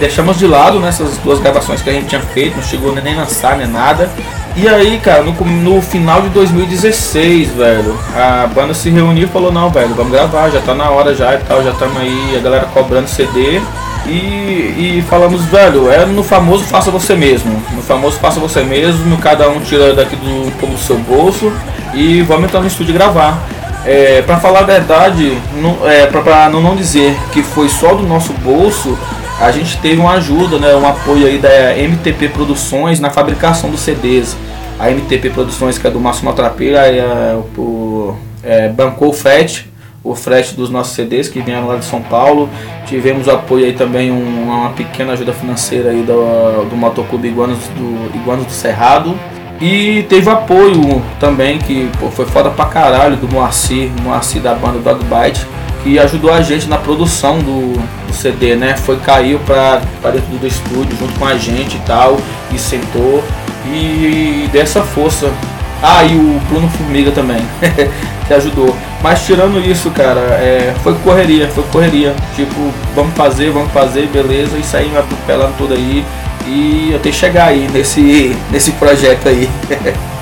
deixamos 0.00 0.40
de 0.40 0.48
lado 0.48 0.80
nessas 0.80 1.18
duas 1.18 1.38
gravações 1.38 1.80
que 1.80 1.88
a 1.88 1.92
gente 1.92 2.08
tinha 2.08 2.20
feito, 2.20 2.56
não 2.56 2.64
chegou 2.64 2.92
nem 2.96 3.14
lançar 3.14 3.56
nem 3.56 3.68
nada. 3.68 4.10
E 4.54 4.68
aí, 4.68 5.00
cara, 5.02 5.22
no, 5.22 5.32
no 5.32 5.80
final 5.80 6.20
de 6.20 6.28
2016, 6.28 7.52
velho, 7.52 7.98
a 8.14 8.46
banda 8.46 8.74
se 8.74 8.90
reuniu 8.90 9.24
e 9.24 9.30
falou, 9.30 9.50
não, 9.50 9.70
velho, 9.70 9.94
vamos 9.94 10.12
gravar, 10.12 10.50
já 10.50 10.60
tá 10.60 10.74
na 10.74 10.90
hora 10.90 11.14
já 11.14 11.34
e 11.34 11.38
tal, 11.38 11.64
já 11.64 11.70
estamos 11.70 11.96
aí, 11.96 12.36
a 12.36 12.40
galera 12.40 12.66
cobrando 12.66 13.08
CD. 13.08 13.60
E, 14.06 14.10
e 14.98 15.04
falamos, 15.08 15.44
velho, 15.46 15.90
é 15.90 16.04
no 16.04 16.22
famoso 16.22 16.64
faça 16.64 16.90
você 16.90 17.14
mesmo. 17.14 17.62
No 17.72 17.82
famoso 17.82 18.18
faça 18.18 18.38
você 18.40 18.62
mesmo, 18.62 19.16
cada 19.18 19.48
um 19.48 19.58
tira 19.60 19.94
daqui 19.94 20.16
do, 20.16 20.78
seu 20.78 20.98
bolso 20.98 21.50
e 21.94 22.20
vamos 22.22 22.44
entrar 22.44 22.60
no 22.60 22.66
estúdio 22.66 22.92
gravar. 22.92 23.38
É, 23.86 24.22
para 24.22 24.38
falar 24.38 24.60
a 24.60 24.64
verdade, 24.64 25.36
não, 25.56 25.78
é, 25.88 26.06
para 26.06 26.48
não, 26.50 26.60
não 26.60 26.76
dizer 26.76 27.16
que 27.32 27.42
foi 27.42 27.68
só 27.68 27.94
do 27.94 28.02
nosso 28.02 28.32
bolso, 28.34 28.98
a 29.42 29.50
gente 29.50 29.76
teve 29.78 30.00
uma 30.00 30.12
ajuda, 30.12 30.56
né, 30.56 30.72
um 30.76 30.86
apoio 30.86 31.26
aí 31.26 31.36
da 31.36 31.76
MTP 31.76 32.28
Produções 32.28 33.00
na 33.00 33.10
fabricação 33.10 33.70
dos 33.70 33.80
CDs. 33.80 34.36
A 34.78 34.88
MTP 34.88 35.30
Produções, 35.30 35.78
que 35.78 35.86
é 35.86 35.90
do 35.90 35.98
Márcio 35.98 36.24
Maltrapeira, 36.24 36.86
é, 36.86 37.36
é, 38.44 38.68
bancou 38.68 39.10
o 39.10 39.12
frete, 39.12 39.68
o 40.02 40.14
frete 40.14 40.54
dos 40.54 40.70
nossos 40.70 40.94
CDs 40.94 41.28
que 41.28 41.40
vieram 41.40 41.66
lá 41.66 41.76
de 41.76 41.84
São 41.84 42.00
Paulo. 42.00 42.48
Tivemos 42.86 43.28
apoio 43.28 43.66
aí 43.66 43.72
também, 43.72 44.12
um, 44.12 44.44
uma 44.44 44.70
pequena 44.70 45.12
ajuda 45.12 45.32
financeira 45.32 45.90
aí 45.90 46.02
do, 46.02 46.64
do 46.70 46.76
Motoclube 46.76 47.26
Iguanos 47.26 47.58
do, 47.76 48.16
Iguanos 48.16 48.46
do 48.46 48.52
Cerrado. 48.52 49.18
E 49.60 50.04
teve 50.08 50.30
apoio 50.30 51.02
também, 51.18 51.58
que 51.58 51.90
pô, 51.98 52.10
foi 52.10 52.26
foda 52.26 52.48
pra 52.50 52.66
caralho, 52.66 53.16
do 53.16 53.28
Moacir, 53.28 53.90
Moacir 54.02 54.40
da 54.40 54.54
banda 54.54 54.78
Dog 54.78 55.04
Bite 55.04 55.46
que 55.82 55.98
ajudou 55.98 56.32
a 56.32 56.42
gente 56.42 56.68
na 56.68 56.78
produção 56.78 57.38
do, 57.38 57.72
do 58.06 58.12
CD, 58.12 58.54
né? 58.54 58.76
Foi 58.76 58.96
caiu 58.98 59.38
para 59.40 59.80
dentro 60.04 60.38
do 60.38 60.46
estúdio 60.46 60.96
junto 60.98 61.18
com 61.18 61.26
a 61.26 61.36
gente 61.36 61.76
e 61.76 61.80
tal, 61.80 62.18
e 62.52 62.58
sentou 62.58 63.22
e 63.66 64.48
dessa 64.52 64.82
força. 64.82 65.30
Ah, 65.82 66.04
e 66.04 66.14
o 66.14 66.40
Bruno 66.48 66.68
Formiga 66.68 67.10
também, 67.10 67.44
que 68.28 68.34
ajudou. 68.34 68.74
Mas 69.02 69.26
tirando 69.26 69.58
isso, 69.58 69.90
cara, 69.90 70.20
é, 70.20 70.72
foi 70.82 70.94
correria, 70.94 71.48
foi 71.48 71.64
correria. 71.64 72.14
Tipo, 72.36 72.72
vamos 72.94 73.14
fazer, 73.14 73.50
vamos 73.50 73.72
fazer, 73.72 74.06
beleza, 74.06 74.56
e 74.56 74.62
saímos 74.62 74.98
atropelando 74.98 75.54
tudo 75.58 75.74
aí. 75.74 76.04
E 76.46 76.94
até 76.94 77.10
chegar 77.10 77.46
aí 77.46 77.68
nesse, 77.72 78.36
nesse 78.50 78.70
projeto 78.72 79.28
aí. 79.28 79.50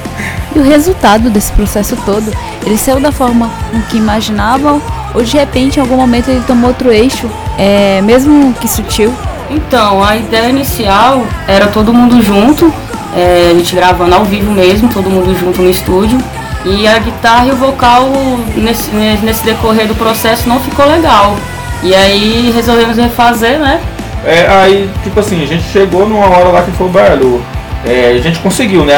E 0.54 0.58
o 0.58 0.64
resultado 0.64 1.30
desse 1.30 1.52
processo 1.52 1.96
todo, 2.04 2.32
ele 2.66 2.76
saiu 2.76 2.98
da 2.98 3.12
forma 3.12 3.48
com 3.70 3.80
que 3.82 3.96
imaginavam 3.96 4.82
ou 5.14 5.22
de 5.22 5.36
repente 5.36 5.78
em 5.78 5.80
algum 5.80 5.96
momento 5.96 6.28
ele 6.28 6.42
tomou 6.46 6.68
outro 6.68 6.92
eixo, 6.92 7.28
é, 7.58 8.00
mesmo 8.02 8.54
que 8.54 8.68
sutil? 8.68 9.12
Então, 9.50 10.02
a 10.02 10.16
ideia 10.16 10.48
inicial 10.48 11.24
era 11.48 11.66
todo 11.66 11.92
mundo 11.92 12.22
junto, 12.22 12.72
é, 13.16 13.50
a 13.50 13.54
gente 13.54 13.74
gravando 13.74 14.14
ao 14.14 14.24
vivo 14.24 14.52
mesmo, 14.52 14.88
todo 14.88 15.10
mundo 15.10 15.36
junto 15.38 15.60
no 15.60 15.70
estúdio. 15.70 16.18
E 16.64 16.86
a 16.86 16.98
guitarra 16.98 17.46
e 17.46 17.50
o 17.52 17.56
vocal 17.56 18.08
nesse, 18.54 18.90
nesse 18.92 19.44
decorrer 19.44 19.88
do 19.88 19.94
processo 19.94 20.48
não 20.48 20.60
ficou 20.60 20.86
legal. 20.86 21.34
E 21.82 21.94
aí 21.94 22.52
resolvemos 22.54 22.96
refazer, 22.96 23.58
né? 23.58 23.80
É, 24.24 24.46
aí, 24.46 24.90
tipo 25.02 25.18
assim, 25.18 25.42
a 25.42 25.46
gente 25.46 25.64
chegou 25.72 26.06
numa 26.06 26.26
hora 26.26 26.48
lá 26.50 26.62
que 26.62 26.70
foi 26.72 26.86
o 26.86 26.90
barulho. 26.90 27.42
É, 27.84 28.14
a 28.14 28.20
gente 28.20 28.38
conseguiu, 28.40 28.84
né? 28.84 28.96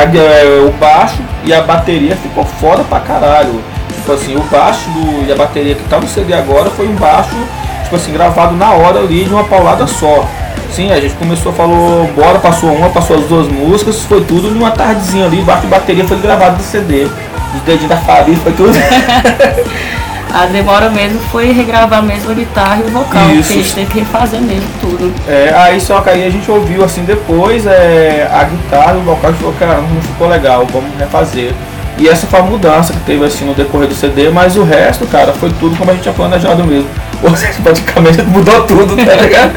O 0.66 0.72
baixo 0.72 1.18
e 1.44 1.54
a 1.54 1.62
bateria 1.62 2.16
ficou 2.16 2.44
foda 2.44 2.82
pra 2.82 2.98
caralho. 2.98 3.62
Tipo 4.02 4.14
assim, 4.14 4.34
o 4.34 4.42
baixo 4.50 4.90
do, 4.90 5.28
e 5.28 5.30
a 5.30 5.36
bateria 5.36 5.76
que 5.76 5.84
tá 5.84 6.00
no 6.00 6.08
CD 6.08 6.34
agora 6.34 6.68
foi 6.70 6.88
um 6.88 6.94
baixo, 6.96 7.36
tipo 7.84 7.94
assim, 7.94 8.12
gravado 8.12 8.56
na 8.56 8.72
hora 8.72 8.98
ali 8.98 9.24
de 9.24 9.32
uma 9.32 9.44
paulada 9.44 9.86
só. 9.86 10.28
Sim, 10.72 10.90
a 10.90 11.00
gente 11.00 11.14
começou, 11.14 11.52
falou, 11.52 12.10
bora, 12.16 12.40
passou 12.40 12.72
uma, 12.72 12.88
passou 12.88 13.16
as 13.16 13.24
duas 13.26 13.46
músicas, 13.46 14.00
foi 14.00 14.24
tudo 14.24 14.50
numa 14.50 14.72
tardezinha 14.72 15.26
ali, 15.26 15.40
baixo 15.42 15.62
de 15.62 15.68
bateria 15.68 16.04
foi 16.04 16.18
gravado 16.18 16.56
no 16.56 16.62
CD. 16.64 17.04
Os 17.04 17.62
dedinhos 17.64 17.90
da 17.90 17.96
Fabi, 17.98 18.34
foi 18.34 18.52
tudo. 18.54 18.72
a 20.34 20.46
demora 20.46 20.90
mesmo 20.90 21.20
foi 21.30 21.52
regravar 21.52 22.02
mesmo 22.02 22.32
a 22.32 22.34
guitarra 22.34 22.80
e 22.84 22.88
o 22.88 22.90
vocal, 22.90 23.30
Isso. 23.30 23.42
porque 23.42 23.52
a 23.52 23.62
gente 23.62 23.74
teve 23.74 23.86
que 23.92 23.98
refazer 24.00 24.40
mesmo 24.40 24.68
tudo. 24.80 25.14
É, 25.28 25.54
aí 25.54 25.80
só 25.80 26.00
que 26.00 26.10
aí 26.10 26.26
a 26.26 26.30
gente 26.30 26.50
ouviu 26.50 26.82
assim 26.82 27.04
depois 27.04 27.66
é, 27.66 28.28
a 28.32 28.42
guitarra 28.42 28.94
e 28.94 28.96
o 28.96 29.02
vocal 29.02 29.30
e 29.30 29.34
falou, 29.34 29.54
cara, 29.60 29.80
não 29.80 30.02
ficou 30.02 30.26
legal, 30.26 30.66
vamos 30.72 30.90
refazer. 30.98 31.52
E 31.98 32.08
essa 32.08 32.26
foi 32.26 32.40
a 32.40 32.42
mudança 32.42 32.92
que 32.92 33.00
teve 33.00 33.24
assim 33.24 33.44
no 33.44 33.54
decorrer 33.54 33.88
do 33.88 33.94
CD, 33.94 34.30
mas 34.30 34.56
o 34.56 34.64
resto, 34.64 35.06
cara, 35.06 35.32
foi 35.32 35.50
tudo 35.60 35.76
como 35.76 35.90
a 35.90 35.94
gente 35.94 36.02
tinha 36.02 36.14
planejado 36.14 36.64
mesmo. 36.64 36.88
Ou 37.22 37.36
seja, 37.36 37.60
praticamente 37.62 38.22
mudou 38.26 38.62
tudo, 38.64 38.96
tá 38.96 39.14
ligado? 39.14 39.52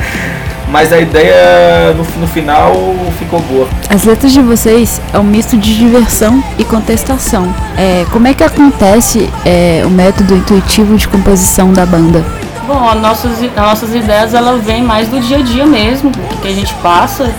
Mas 0.67 0.91
a 0.91 0.99
ideia 0.99 1.93
no, 1.93 2.03
no 2.19 2.27
final 2.27 2.73
ficou 3.17 3.39
boa. 3.41 3.67
As 3.89 4.03
letras 4.03 4.33
de 4.33 4.41
vocês 4.41 4.99
é 5.13 5.19
um 5.19 5.23
misto 5.23 5.57
de 5.57 5.77
diversão 5.77 6.43
e 6.57 6.65
contestação. 6.65 7.53
É, 7.77 8.05
como 8.11 8.27
é 8.27 8.33
que 8.33 8.43
acontece 8.43 9.29
é, 9.45 9.83
o 9.85 9.89
método 9.89 10.35
intuitivo 10.35 10.95
de 10.95 11.07
composição 11.07 11.71
da 11.71 11.85
banda? 11.85 12.23
Bom, 12.67 12.89
as 12.89 12.99
nossas, 12.99 13.43
as 13.43 13.55
nossas 13.55 13.93
ideias 13.93 14.33
ela 14.33 14.57
vem 14.57 14.83
mais 14.83 15.07
do 15.07 15.19
dia 15.19 15.37
a 15.37 15.41
dia 15.41 15.65
mesmo, 15.67 16.09
do 16.09 16.41
que 16.41 16.47
a 16.47 16.53
gente 16.53 16.73
passa, 16.75 17.31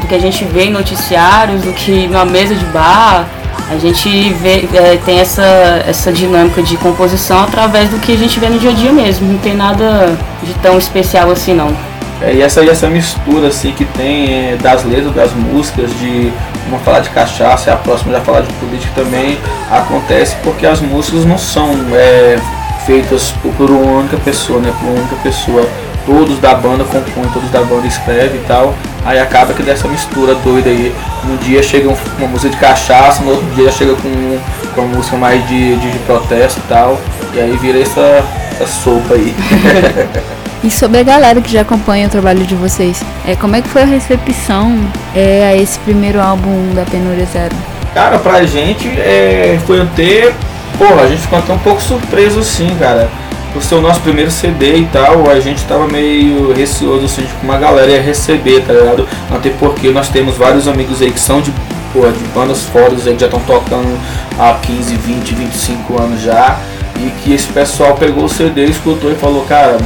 do 0.00 0.06
que 0.06 0.14
a 0.14 0.18
gente 0.18 0.44
vê 0.44 0.64
em 0.64 0.72
noticiários, 0.72 1.62
do 1.62 1.72
que 1.72 2.08
na 2.08 2.24
mesa 2.24 2.56
de 2.56 2.64
bar. 2.66 3.26
A 3.70 3.78
gente 3.78 4.32
vê, 4.34 4.68
é, 4.74 4.98
tem 5.04 5.18
essa, 5.20 5.42
essa 5.86 6.12
dinâmica 6.12 6.62
de 6.62 6.76
composição 6.76 7.42
através 7.42 7.88
do 7.88 7.98
que 7.98 8.12
a 8.12 8.16
gente 8.16 8.38
vê 8.38 8.48
no 8.48 8.58
dia 8.58 8.70
a 8.70 8.74
dia 8.74 8.92
mesmo. 8.92 9.32
Não 9.32 9.38
tem 9.38 9.54
nada 9.54 10.16
de 10.42 10.52
tão 10.54 10.76
especial 10.78 11.30
assim 11.30 11.54
não. 11.54 11.74
É, 12.20 12.34
e 12.34 12.42
essa, 12.42 12.64
essa 12.64 12.88
mistura 12.88 13.48
assim 13.48 13.72
que 13.72 13.84
tem 13.84 14.52
é, 14.52 14.56
das 14.56 14.84
letras, 14.84 15.14
das 15.14 15.32
músicas, 15.32 15.90
de 15.98 16.32
uma 16.68 16.78
falar 16.78 17.00
de 17.00 17.10
cachaça 17.10 17.70
e 17.70 17.72
a 17.72 17.76
próxima 17.76 18.12
já 18.12 18.20
falar 18.20 18.42
de 18.42 18.52
política 18.54 18.92
também 18.94 19.38
acontece 19.70 20.36
porque 20.42 20.66
as 20.66 20.80
músicas 20.80 21.24
não 21.24 21.38
são 21.38 21.70
é, 21.92 22.38
feitas 22.86 23.32
por 23.56 23.70
uma 23.70 24.00
única 24.00 24.16
pessoa, 24.18 24.60
né? 24.60 24.72
Por 24.78 24.88
uma 24.88 24.98
única 24.98 25.16
pessoa. 25.16 25.66
Todos 26.06 26.38
da 26.38 26.54
banda 26.54 26.84
compõem, 26.84 27.26
todos 27.32 27.50
da 27.50 27.62
banda 27.62 27.86
escrevem 27.86 28.38
e 28.38 28.44
tal. 28.46 28.74
Aí 29.04 29.18
acaba 29.18 29.52
que 29.52 29.62
dessa 29.62 29.86
mistura 29.88 30.34
doida 30.36 30.70
aí. 30.70 30.94
Um 31.28 31.36
dia 31.36 31.62
chega 31.62 31.88
um- 31.88 31.96
uma 32.18 32.28
música 32.28 32.50
de 32.50 32.56
cachaça, 32.56 33.22
no 33.22 33.30
outro 33.32 33.46
dia 33.54 33.70
chega 33.70 33.94
com, 33.94 34.38
com 34.74 34.80
uma 34.82 34.96
música 34.96 35.16
mais 35.16 35.46
de, 35.48 35.76
de, 35.76 35.90
de 35.90 35.98
protesto 36.00 36.60
e 36.64 36.68
tal. 36.68 36.98
E 37.34 37.40
aí 37.40 37.56
vira 37.56 37.78
essa, 37.80 38.24
essa 38.60 38.66
sopa 38.66 39.14
aí. 39.14 39.34
E 40.64 40.70
sobre 40.70 40.98
a 40.98 41.02
galera 41.02 41.42
que 41.42 41.52
já 41.52 41.60
acompanha 41.60 42.06
o 42.06 42.10
trabalho 42.10 42.42
de 42.42 42.54
vocês, 42.54 43.02
é, 43.28 43.36
como 43.36 43.54
é 43.54 43.60
que 43.60 43.68
foi 43.68 43.82
a 43.82 43.84
recepção 43.84 44.74
é, 45.14 45.50
a 45.52 45.54
esse 45.54 45.78
primeiro 45.80 46.18
álbum 46.18 46.72
da 46.74 46.84
Penúria 46.86 47.26
Zero? 47.26 47.54
Cara, 47.92 48.18
pra 48.18 48.42
gente 48.46 48.88
é, 48.98 49.58
foi 49.66 49.82
até. 49.82 50.32
Porra, 50.78 51.02
a 51.02 51.06
gente 51.06 51.20
ficou 51.20 51.38
até 51.38 51.52
um 51.52 51.58
pouco 51.58 51.82
surpreso 51.82 52.40
assim, 52.40 52.74
cara. 52.78 53.10
Por 53.54 53.62
ser 53.62 53.76
o 53.76 53.80
nosso 53.80 54.00
primeiro 54.00 54.32
CD 54.32 54.78
e 54.78 54.86
tal, 54.86 55.30
a 55.30 55.38
gente 55.38 55.64
tava 55.64 55.86
meio 55.86 56.52
receoso 56.52 57.04
assim 57.04 57.22
de 57.22 57.32
como 57.34 57.52
a 57.52 57.56
galera 57.56 57.88
ia 57.92 58.02
receber, 58.02 58.62
tá 58.62 58.72
ligado? 58.72 59.08
Até 59.30 59.48
porque 59.50 59.90
nós 59.90 60.08
temos 60.08 60.36
vários 60.36 60.66
amigos 60.66 61.00
aí 61.00 61.12
que 61.12 61.20
são 61.20 61.40
de, 61.40 61.52
porra, 61.92 62.10
de 62.10 62.24
bandas 62.34 62.64
fodas 62.64 63.06
aí 63.06 63.14
que 63.14 63.20
já 63.20 63.26
estão 63.26 63.38
tocando 63.40 63.96
há 64.36 64.54
15, 64.54 64.96
20, 64.96 65.34
25 65.36 66.02
anos 66.02 66.20
já. 66.20 66.58
E 66.96 67.10
que 67.22 67.32
esse 67.32 67.46
pessoal 67.46 67.94
pegou 67.94 68.24
o 68.24 68.28
CD, 68.28 68.64
escutou 68.64 69.12
e 69.12 69.14
falou, 69.14 69.44
cara, 69.44 69.78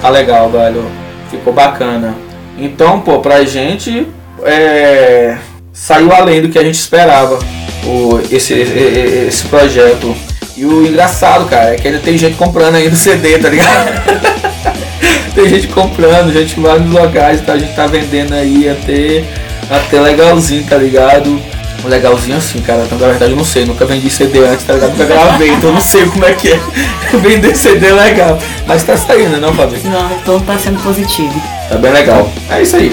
tá 0.00 0.08
legal, 0.08 0.48
velho. 0.48 0.84
Ficou 1.28 1.52
bacana. 1.52 2.14
Então, 2.56 3.00
pô, 3.00 3.18
pra 3.18 3.44
gente 3.44 4.06
é, 4.44 5.36
saiu 5.72 6.12
além 6.12 6.42
do 6.42 6.48
que 6.48 6.58
a 6.58 6.62
gente 6.62 6.78
esperava 6.78 7.38
o, 7.84 8.20
esse, 8.30 8.54
esse 8.54 9.44
projeto. 9.46 10.14
E 10.56 10.64
o 10.64 10.86
engraçado, 10.86 11.44
cara, 11.46 11.74
é 11.74 11.76
que 11.76 11.86
ainda 11.86 12.00
tem 12.00 12.16
gente 12.16 12.36
comprando 12.36 12.76
ainda 12.76 12.94
o 12.94 12.96
CD, 12.96 13.38
tá 13.38 13.50
ligado? 13.50 14.02
tem 15.34 15.48
gente 15.50 15.68
comprando, 15.68 16.32
gente 16.32 16.58
em 16.58 16.62
vários 16.62 16.90
locais, 16.90 17.42
tá? 17.42 17.52
A 17.52 17.58
gente 17.58 17.74
tá 17.74 17.86
vendendo 17.86 18.32
aí 18.32 18.66
até, 18.66 19.22
até 19.70 20.00
legalzinho, 20.00 20.64
tá 20.64 20.76
ligado? 20.76 21.38
Legalzinho 21.84 22.38
assim, 22.38 22.60
cara. 22.62 22.84
Então, 22.84 22.98
na 22.98 23.08
verdade, 23.08 23.32
eu 23.32 23.36
não 23.36 23.44
sei, 23.44 23.64
nunca 23.66 23.84
vendi 23.84 24.08
CD 24.08 24.40
antes, 24.40 24.64
tá 24.64 24.72
ligado? 24.72 24.92
Nunca 24.92 25.04
gravei, 25.04 25.50
então 25.50 25.68
eu 25.68 25.74
não 25.74 25.80
sei 25.80 26.06
como 26.06 26.24
é 26.24 26.32
que 26.32 26.52
é 26.52 26.60
vender 27.22 27.54
CD 27.54 27.92
legal. 27.92 28.38
Mas 28.66 28.82
tá 28.82 28.96
saindo, 28.96 29.30
né, 29.30 29.38
não, 29.38 29.54
Fabinho? 29.54 29.90
Não, 29.90 30.06
o 30.06 30.08
retorno 30.08 30.44
tá 30.44 30.58
sendo 30.58 30.82
positivo. 30.82 31.40
Tá 31.68 31.76
bem 31.76 31.92
legal. 31.92 32.32
É 32.50 32.62
isso 32.62 32.76
aí. 32.76 32.92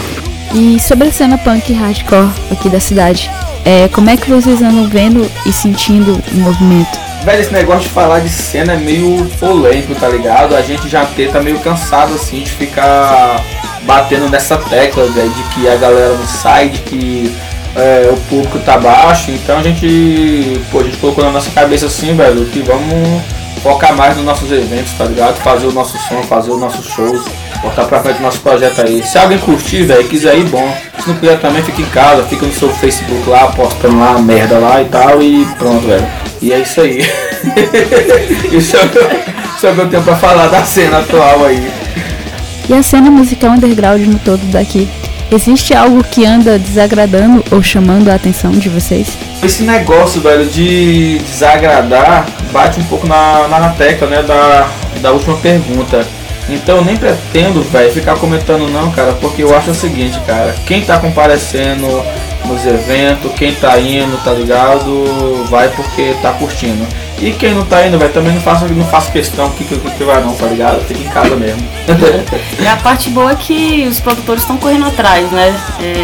E 0.54 0.80
sobre 0.80 1.08
a 1.08 1.12
cena 1.12 1.38
punk 1.38 1.72
e 1.72 1.74
hardcore 1.74 2.30
aqui 2.52 2.70
da 2.70 2.80
cidade, 2.80 3.32
é, 3.66 3.88
como 3.90 4.10
é 4.10 4.18
que 4.18 4.30
vocês 4.30 4.62
andam 4.62 4.88
vendo 4.88 5.30
e 5.46 5.54
sentindo 5.54 6.22
o 6.32 6.36
movimento? 6.36 7.00
Velho, 7.24 7.42
esse 7.42 7.54
negócio 7.54 7.84
de 7.84 7.90
falar 7.90 8.20
de 8.20 8.30
cena 8.30 8.74
é 8.74 8.78
meio 8.78 9.26
polêmico, 9.40 9.96
tá 9.96 10.10
ligado? 10.10 10.56
A 10.56 10.62
gente 10.62 10.90
já 10.90 11.08
tá 11.32 11.40
meio 11.40 11.60
cansado 11.60 12.14
assim 12.16 12.42
de 12.42 12.52
ficar 12.52 13.42
batendo 13.84 14.30
nessa 14.30 14.58
tecla, 14.58 15.06
velho, 15.06 15.30
de 15.30 15.44
que 15.44 15.70
a 15.70 15.76
galera 15.76 16.16
não 16.18 16.28
sai, 16.28 16.70
de 16.70 16.80
que 16.80 17.34
é, 17.76 18.10
o 18.12 18.18
público 18.30 18.60
tá 18.60 18.78
baixo. 18.78 19.32
Então 19.32 19.58
a 19.58 19.64
gente, 19.64 20.62
pô, 20.70 20.82
a 20.82 20.84
gente 20.84 20.98
colocou 20.98 21.24
na 21.24 21.32
nossa 21.32 21.50
cabeça 21.52 21.86
assim, 21.86 22.14
velho, 22.14 22.46
que 22.46 22.62
vamos 22.62 23.22
focar 23.62 23.96
mais 23.96 24.18
nos 24.18 24.26
nossos 24.26 24.52
eventos, 24.52 24.92
tá 24.94 25.06
ligado? 25.06 25.38
Fazer 25.38 25.68
o 25.68 25.72
nosso 25.72 25.98
som, 25.98 26.22
fazer 26.24 26.52
os 26.52 26.60
nossos 26.60 26.86
shows, 26.88 27.24
botar 27.64 27.86
pra 27.86 28.02
frente 28.02 28.20
o 28.20 28.22
nosso 28.22 28.42
projeto 28.42 28.82
aí. 28.82 29.02
Se 29.02 29.18
alguém 29.18 29.40
curtir, 29.40 29.84
velho, 29.84 30.08
quiser 30.08 30.38
ir, 30.38 30.46
bom. 30.46 30.76
Se 31.00 31.10
não 31.10 31.16
quiser 31.16 31.40
também, 31.40 31.64
fica 31.64 31.82
em 31.82 31.86
casa, 31.86 32.24
fica 32.24 32.46
no 32.46 32.54
seu 32.54 32.70
Facebook 32.70 33.28
lá, 33.30 33.48
postando 33.48 33.98
lá 33.98 34.20
merda 34.20 34.60
lá 34.60 34.82
e 34.82 34.86
tal, 34.86 35.22
e 35.22 35.46
pronto, 35.58 35.88
velho. 35.88 36.06
E 36.42 36.52
é 36.52 36.60
isso 36.60 36.82
aí. 36.82 37.00
isso, 38.52 38.76
é 38.76 38.84
o 38.84 38.90
que 38.90 38.98
eu, 38.98 39.10
isso 39.56 39.68
é 39.68 39.72
o 39.72 39.76
que 39.76 39.82
eu 39.82 39.90
tenho 39.90 40.04
pra 40.04 40.16
falar 40.16 40.48
da 40.48 40.64
cena 40.64 41.00
atual 41.00 41.46
aí. 41.46 41.72
E 42.70 42.74
a 42.74 42.84
cena 42.84 43.10
musical 43.10 43.52
underground 43.52 44.02
no 44.02 44.20
todo 44.20 44.42
daqui, 44.52 44.88
existe 45.32 45.74
algo 45.74 46.04
que 46.04 46.26
anda 46.26 46.60
desagradando 46.60 47.44
ou 47.52 47.62
chamando 47.62 48.10
a 48.10 48.16
atenção 48.16 48.52
de 48.52 48.70
vocês? 48.70 49.18
Esse 49.42 49.64
negócio, 49.64 50.22
velho, 50.22 50.46
de 50.46 51.18
desagradar 51.20 52.26
bate 52.52 52.80
um 52.80 52.84
pouco 52.84 53.08
na, 53.08 53.48
na, 53.48 53.60
na 53.60 53.70
tecla, 53.70 54.08
né, 54.08 54.24
da, 54.24 54.70
da 55.02 55.12
última 55.12 55.36
pergunta. 55.38 56.06
Então 56.50 56.84
nem 56.84 56.98
pretendo, 56.98 57.62
velho, 57.64 57.92
ficar 57.92 58.16
comentando 58.16 58.68
não, 58.68 58.92
cara, 58.92 59.14
porque 59.14 59.44
eu 59.44 59.56
acho 59.56 59.72
o 59.72 59.76
seguinte, 59.76 60.20
cara, 60.26 60.54
quem 60.66 60.84
tá 60.84 61.00
comparecendo 61.00 61.88
nos 62.46 62.66
eventos, 62.66 63.32
quem 63.34 63.56
tá 63.56 63.80
indo, 63.80 64.22
tá 64.24 64.32
ligado, 64.32 65.46
vai 65.50 65.70
porque 65.70 66.16
tá 66.22 66.34
curtindo. 66.34 66.86
E 67.22 67.32
quem 67.32 67.54
não 67.54 67.66
tá 67.66 67.88
indo, 67.88 67.98
velho, 67.98 68.12
também 68.12 68.34
não 68.34 68.42
faça, 68.42 68.68
não 68.68 68.86
faça 68.86 69.10
questão 69.10 69.50
que, 69.52 69.64
que, 69.64 69.78
que 69.78 70.04
vai 70.04 70.22
não, 70.22 70.36
tá 70.36 70.46
ligado? 70.48 70.86
Fica 70.86 71.00
em 71.00 71.10
casa 71.10 71.36
mesmo. 71.36 71.64
E 72.60 72.68
a 72.68 72.78
parte 72.78 73.10
boa 73.10 73.32
é 73.32 73.36
que 73.36 73.88
os 73.88 74.00
produtores 74.00 74.42
estão 74.42 74.58
correndo 74.58 74.88
atrás, 74.88 75.30
né? 75.32 75.56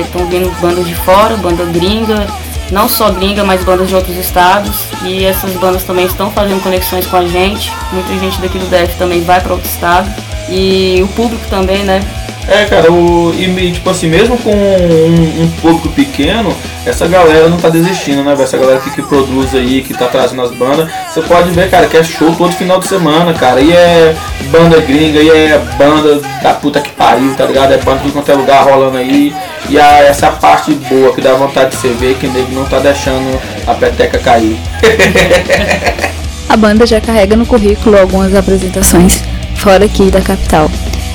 Estão 0.04 0.26
vindo 0.28 0.50
bandas 0.62 0.86
de 0.86 0.96
fora, 0.96 1.36
banda 1.38 1.64
gringa, 1.66 2.28
não 2.72 2.88
só 2.88 3.10
gringa, 3.12 3.44
mas 3.44 3.64
bandas 3.64 3.90
de 3.90 3.96
outros 3.96 4.16
estados. 4.18 4.86
E 5.04 5.26
essas 5.26 5.54
bandas 5.54 5.84
também 5.84 6.06
estão 6.06 6.32
fazendo 6.32 6.62
conexões 6.62 7.06
com 7.06 7.18
a 7.18 7.26
gente. 7.26 7.72
Muita 7.92 8.18
gente 8.18 8.40
daqui 8.42 8.58
do 8.58 8.66
DF 8.66 8.98
também 8.98 9.22
vai 9.22 9.42
para 9.42 9.54
outro 9.54 9.70
estado. 9.70 10.10
E 10.50 11.02
o 11.04 11.08
público 11.10 11.46
também, 11.50 11.84
né? 11.84 12.02
É, 12.48 12.66
cara, 12.66 12.92
o, 12.92 13.34
e 13.38 13.72
tipo 13.72 13.90
assim, 13.90 14.08
mesmo 14.08 14.38
com 14.38 14.52
um, 14.52 15.44
um 15.44 15.52
público 15.62 15.90
pequeno, 15.90 16.56
essa 16.86 17.08
galera 17.08 17.48
não 17.48 17.58
tá 17.58 17.70
desistindo, 17.70 18.24
né? 18.24 18.36
Essa 18.40 18.58
galera 18.58 18.80
que, 18.80 18.90
que 18.90 19.02
produz 19.04 19.54
aí, 19.54 19.82
que 19.82 19.94
tá 19.94 20.08
trazendo 20.08 20.42
as 20.42 20.52
bandas, 20.52 20.90
você 21.08 21.22
pode 21.22 21.52
ver, 21.52 21.70
cara, 21.70 21.86
que 21.86 21.98
é 21.98 22.04
show 22.04 22.34
todo 22.36 22.52
final 22.54 22.80
de 22.80 22.88
semana, 22.88 23.34
cara. 23.34 23.62
E 23.62 23.72
é 23.72 24.16
banda 24.52 24.80
gringa, 24.82 25.22
e 25.22 25.30
é 25.30 25.60
banda 25.78 26.20
da 26.42 26.54
puta 26.54 26.82
que 26.82 26.90
pariu, 26.92 27.36
tá 27.36 27.46
ligado? 27.46 27.74
É 27.74 27.78
banda 27.78 28.04
de 28.04 28.12
qualquer 28.12 28.34
lugar 28.34 28.64
rolando 28.64 28.98
aí. 28.98 29.36
E 29.70 29.80
a, 29.80 30.00
essa 30.00 30.32
parte 30.32 30.74
boa 30.74 31.14
que 31.14 31.22
dá 31.22 31.34
vontade 31.34 31.72
de 31.72 31.78
você 31.78 31.90
ver 31.90 32.16
que 32.16 32.28
nego 32.28 32.52
não 32.54 32.66
tá 32.66 32.80
deixando 32.80 33.40
a 33.68 33.76
peteca 33.76 34.18
cair. 34.18 34.58
A 36.50 36.58
banda 36.58 36.84
já 36.84 37.00
carrega 37.00 37.36
no 37.36 37.46
currículo 37.46 37.96
algumas 37.96 38.34
apresentações 38.34 39.24
fora 39.56 39.86
aqui 39.86 40.10
da 40.10 40.20
capital. 40.20 40.68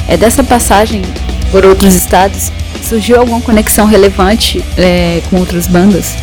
É 0.09 0.17
dessa 0.17 0.43
passagem 0.45 1.03
por 1.51 1.65
outros 1.65 1.95
estados 1.95 2.53
surgiu 2.85 3.19
alguma 3.19 3.41
conexão 3.41 3.87
relevante 3.87 4.63
é, 4.77 5.21
com 5.31 5.39
outras 5.39 5.67
bandas? 5.67 6.15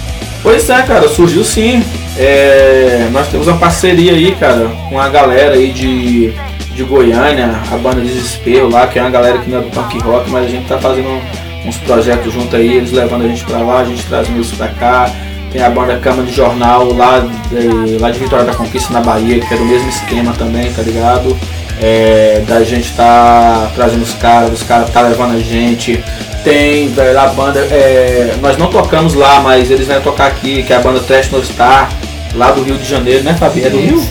Pois 0.44 0.70
é, 0.70 0.82
cara, 0.84 1.08
surgiu 1.10 1.44
sim. 1.44 1.84
É, 2.17 3.08
nós 3.12 3.28
temos 3.28 3.48
uma 3.48 3.58
parceria 3.58 4.13
aí, 4.13 4.36
cara, 4.36 4.70
com 4.89 5.00
a 5.00 5.10
galera 5.10 5.56
aí 5.56 5.72
de, 5.72 6.32
de 6.76 6.84
Goiânia, 6.84 7.60
a 7.72 7.78
banda 7.78 8.02
Desespero 8.02 8.70
lá, 8.70 8.88
que 8.88 9.00
é 9.00 9.02
uma 9.02 9.12
galera 9.12 9.39
que 9.39 9.50
não 9.50 9.60
é 9.60 9.62
do 9.62 9.70
punk 9.70 10.00
rock, 10.00 10.30
mas 10.30 10.46
a 10.46 10.50
gente 10.50 10.67
tá 10.67 10.78
fazendo 10.78 11.22
uns 11.65 11.78
projetos 11.78 12.34
junto 12.34 12.56
aí, 12.56 12.78
eles 12.78 12.91
levando 12.91 13.26
a 13.26 13.28
gente 13.28 13.44
pra 13.44 13.60
lá, 13.60 13.80
a 13.80 13.86
gente 13.86 14.06
trazendo 14.06 14.39
isso 14.41 14.56
pra 14.56 14.67
cá. 14.70 15.10
Tem 15.52 15.62
a 15.62 15.70
banda 15.70 15.98
Cama 15.98 16.24
de 16.24 16.34
Jornal 16.34 16.94
lá, 16.94 17.20
de, 17.50 17.98
lá 17.98 18.10
de 18.10 18.20
Vitória 18.20 18.46
da 18.46 18.54
Conquista, 18.54 18.94
na 18.94 19.02
Bahia, 19.02 19.39
que 19.39 19.54
é 19.54 19.58
do 19.58 19.65
mesmo 19.65 19.89
esquema 19.89 20.32
também, 20.34 20.72
tá 20.72 20.82
ligado? 20.82 21.38
É, 21.82 22.44
da 22.48 22.63
gente 22.63 22.94
tá 22.94 23.72
trazendo 23.74 24.04
os 24.04 24.13
caras, 24.13 24.54
os 24.54 24.63
caras 24.63 24.89
tá 24.91 25.02
levando 25.02 25.36
a 25.36 25.39
gente. 25.39 26.04
Tem, 26.44 26.89
velho, 26.89 27.20
a 27.20 27.28
banda, 27.28 27.60
é, 27.60 28.36
nós 28.41 28.58
não 28.58 28.67
tocamos 28.67 29.13
lá, 29.15 29.41
mas 29.41 29.70
eles 29.72 29.88
vão 29.88 30.00
tocar 30.02 30.28
aqui, 30.28 30.63
que 30.63 30.72
é 30.72 30.76
a 30.76 30.80
banda 30.80 31.00
Trash 31.00 31.32
No 31.32 31.44
Star, 31.44 31.89
lá 32.36 32.52
do 32.52 32.62
Rio 32.62 32.78
de 32.78 32.88
Janeiro, 32.88 33.24
né, 33.24 33.34
Fabi? 33.34 33.63
É 33.63 33.70
do 33.70 33.80
Rio? 33.80 34.02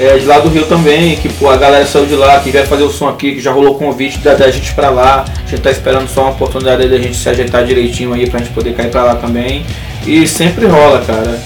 É, 0.00 0.16
de 0.16 0.26
lá 0.26 0.38
do 0.38 0.48
Rio 0.48 0.64
também, 0.66 1.16
que 1.16 1.28
pô, 1.28 1.50
a 1.50 1.56
galera 1.56 1.84
saiu 1.84 2.06
de 2.06 2.14
lá, 2.14 2.38
que 2.38 2.52
vai 2.52 2.64
fazer 2.64 2.84
o 2.84 2.90
som 2.90 3.08
aqui, 3.08 3.34
que 3.34 3.40
já 3.40 3.50
rolou 3.50 3.74
convite 3.74 4.18
da, 4.18 4.34
da 4.34 4.48
gente 4.48 4.72
pra 4.72 4.90
lá. 4.90 5.24
A 5.24 5.50
gente 5.50 5.60
tá 5.60 5.72
esperando 5.72 6.08
só 6.08 6.22
uma 6.22 6.30
oportunidade 6.30 6.88
da 6.88 6.98
gente 6.98 7.16
se 7.16 7.28
ajeitar 7.28 7.64
direitinho 7.64 8.12
aí 8.12 8.30
pra 8.30 8.38
gente 8.38 8.50
poder 8.50 8.74
cair 8.74 8.90
pra 8.90 9.02
lá 9.02 9.16
também. 9.16 9.66
E 10.06 10.26
sempre 10.28 10.66
rola, 10.66 11.02
cara. 11.04 11.40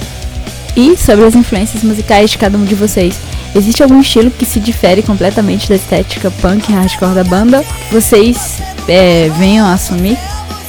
E 0.77 0.97
sobre 0.99 1.25
as 1.25 1.35
influências 1.35 1.83
musicais 1.83 2.31
de 2.31 2.37
cada 2.37 2.59
um 2.59 2.65
de 2.65 2.75
vocês, 2.75 3.19
existe 3.55 3.83
algum 3.83 4.01
estilo 4.01 4.31
que 4.31 4.45
se 4.45 4.61
difere 4.61 5.03
completamente 5.03 5.69
da 5.69 5.75
estética 5.75 6.31
punk 6.41 6.69
e 6.69 6.73
hardcore 6.73 7.15
da 7.15 7.25
banda? 7.25 7.65
Vocês 7.91 8.59
é, 8.89 9.31
venham 9.39 9.67
assumir? 9.67 10.19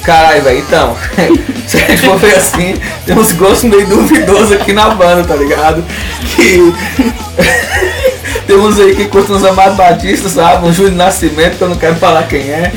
Caralho, 0.03 0.43
velho, 0.43 0.59
então. 0.59 0.97
Se 1.65 1.77
a 1.77 1.79
gente 1.79 2.01
for 2.01 2.17
ver 2.17 2.35
assim, 2.35 2.75
tem 3.05 3.17
uns 3.17 3.31
gostos 3.31 3.63
meio 3.63 3.87
duvidosos 3.87 4.51
aqui 4.51 4.73
na 4.73 4.89
banda, 4.89 5.23
tá 5.23 5.35
ligado? 5.35 5.83
Que. 6.35 6.73
tem 8.45 8.57
uns 8.57 8.77
aí 8.79 8.95
que 8.95 9.05
curtem 9.05 9.35
uns 9.35 9.45
Amado 9.45 9.75
Batista, 9.75 10.27
sabe? 10.27 10.67
Um 10.67 10.73
Júlio 10.73 10.91
Nascimento, 10.91 11.57
que 11.57 11.63
eu 11.63 11.69
não 11.69 11.77
quero 11.77 11.95
falar 11.95 12.23
quem 12.23 12.51
é. 12.51 12.73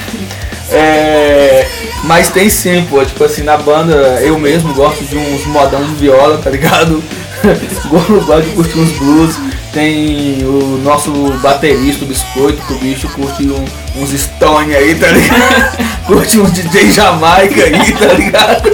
É, 0.70 1.66
Mas 2.04 2.28
tem 2.28 2.48
sim, 2.48 2.86
pô, 2.88 3.04
tipo 3.04 3.22
assim, 3.24 3.42
na 3.42 3.56
banda 3.56 3.94
eu 4.20 4.38
mesmo 4.38 4.72
gosto 4.74 5.04
de 5.04 5.16
uns 5.16 5.46
modão 5.46 5.84
de 5.84 5.94
viola, 5.94 6.38
tá 6.38 6.50
ligado? 6.50 7.02
Gosto 7.88 8.42
de 8.42 8.50
curtir 8.54 8.78
uns 8.78 8.90
blues. 8.92 9.36
Tem 9.76 10.42
o 10.42 10.80
nosso 10.82 11.10
baterista, 11.42 12.02
o 12.06 12.08
Biscoito, 12.08 12.62
que 12.66 12.72
o 12.72 12.78
bicho 12.78 13.06
curte 13.10 13.42
um- 13.46 14.00
uns 14.02 14.08
Stone 14.18 14.74
aí, 14.74 14.94
tá 14.94 15.08
ligado? 15.08 15.76
curte 16.08 16.40
uns 16.40 16.50
DJ 16.50 16.90
Jamaica 16.90 17.62
aí, 17.62 17.92
tá 17.92 18.06
ligado? 18.14 18.70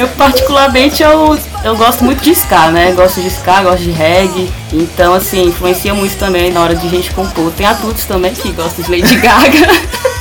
Eu 0.00 0.08
particularmente 0.18 1.04
eu, 1.04 1.38
eu 1.62 1.76
gosto 1.76 2.02
muito 2.04 2.20
de 2.20 2.32
ska, 2.32 2.72
né? 2.72 2.90
Gosto 2.96 3.20
de 3.20 3.28
ska, 3.30 3.62
gosto 3.62 3.84
de 3.84 3.92
reggae. 3.92 4.50
Então 4.72 5.14
assim, 5.14 5.44
influencia 5.44 5.94
muito 5.94 6.16
também 6.16 6.50
na 6.50 6.62
hora 6.62 6.74
de 6.74 6.88
gente 6.88 7.12
compor. 7.12 7.52
Tem 7.56 7.64
adultos 7.64 8.04
também 8.06 8.32
que 8.34 8.50
gostam 8.50 8.84
de 8.84 8.90
Lady 8.90 9.14
Gaga. 9.18 9.68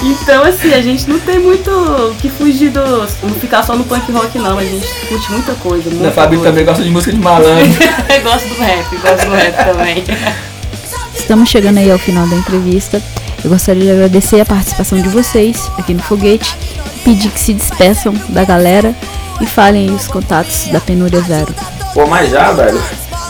Então 0.00 0.44
assim, 0.44 0.72
a 0.72 0.80
gente 0.80 1.08
não 1.08 1.18
tem 1.18 1.38
muito 1.40 1.70
o 1.70 2.14
que 2.14 2.28
fugir 2.28 2.70
do. 2.70 2.80
Não 2.80 3.34
ficar 3.40 3.62
só 3.64 3.74
no 3.74 3.84
punk 3.84 4.10
rock 4.12 4.38
não, 4.38 4.56
a 4.58 4.64
gente 4.64 4.86
curte 5.08 5.30
muita 5.32 5.54
coisa. 5.54 5.90
A 5.90 5.92
Muita 5.94 6.12
Fabi 6.12 6.36
coisa. 6.36 6.50
também 6.50 6.64
gosta 6.64 6.82
de 6.84 6.90
música 6.90 7.12
de 7.12 7.18
malandro. 7.18 7.66
Eu 8.14 8.20
gosto 8.22 8.48
do 8.48 8.54
rap, 8.62 8.96
gosto 8.96 9.26
do 9.26 9.34
rap 9.34 9.64
também. 9.64 10.04
Estamos 11.14 11.48
chegando 11.48 11.78
aí 11.78 11.90
ao 11.90 11.98
final 11.98 12.26
da 12.28 12.36
entrevista. 12.36 13.02
Eu 13.44 13.50
gostaria 13.50 13.84
de 13.84 13.90
agradecer 13.90 14.40
a 14.40 14.44
participação 14.44 15.00
de 15.00 15.08
vocês 15.08 15.70
aqui 15.78 15.94
no 15.94 16.02
Foguete, 16.02 16.56
pedir 17.04 17.30
que 17.30 17.38
se 17.40 17.52
despeçam 17.52 18.14
da 18.28 18.44
galera 18.44 18.94
e 19.40 19.46
falem 19.46 19.88
aí 19.88 19.94
os 19.94 20.06
contatos 20.08 20.66
da 20.68 20.80
Penúria 20.80 21.20
Zero. 21.22 21.54
Pô, 21.92 22.06
mas 22.06 22.30
já, 22.30 22.52
velho. 22.52 22.80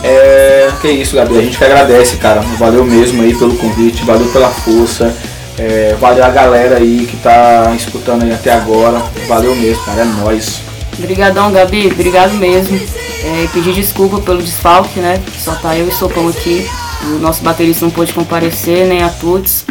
É. 0.03 0.69
Que 0.81 0.87
isso, 0.89 1.15
Gabi. 1.15 1.37
A 1.37 1.41
gente 1.41 1.57
que 1.57 1.63
agradece, 1.65 2.17
cara. 2.17 2.41
Valeu 2.57 2.85
mesmo 2.85 3.21
aí 3.21 3.35
pelo 3.35 3.55
convite, 3.57 4.03
valeu 4.03 4.27
pela 4.31 4.49
força. 4.49 5.13
É, 5.59 5.93
valeu 5.99 6.23
a 6.23 6.29
galera 6.29 6.77
aí 6.77 7.05
que 7.05 7.17
tá 7.17 7.73
escutando 7.75 8.23
aí 8.23 8.33
até 8.33 8.53
agora. 8.53 9.03
Valeu 9.27 9.53
mesmo, 9.55 9.83
cara. 9.83 10.01
É 10.01 10.05
nóis. 10.05 10.61
Obrigadão, 10.97 11.51
Gabi, 11.51 11.87
obrigado 11.87 12.33
mesmo. 12.35 12.79
É, 13.23 13.47
pedir 13.53 13.73
desculpa 13.73 14.19
pelo 14.19 14.41
desfalque, 14.41 15.01
né? 15.01 15.21
Só 15.37 15.53
tá 15.55 15.75
eu 15.75 15.89
e 15.89 15.91
Sopão 15.91 16.29
aqui. 16.29 16.65
O 17.03 17.19
nosso 17.19 17.43
baterista 17.43 17.85
não 17.85 17.91
pôde 17.91 18.13
comparecer, 18.13 18.87
nem 18.87 19.03
a 19.03 19.09
todos. 19.09 19.65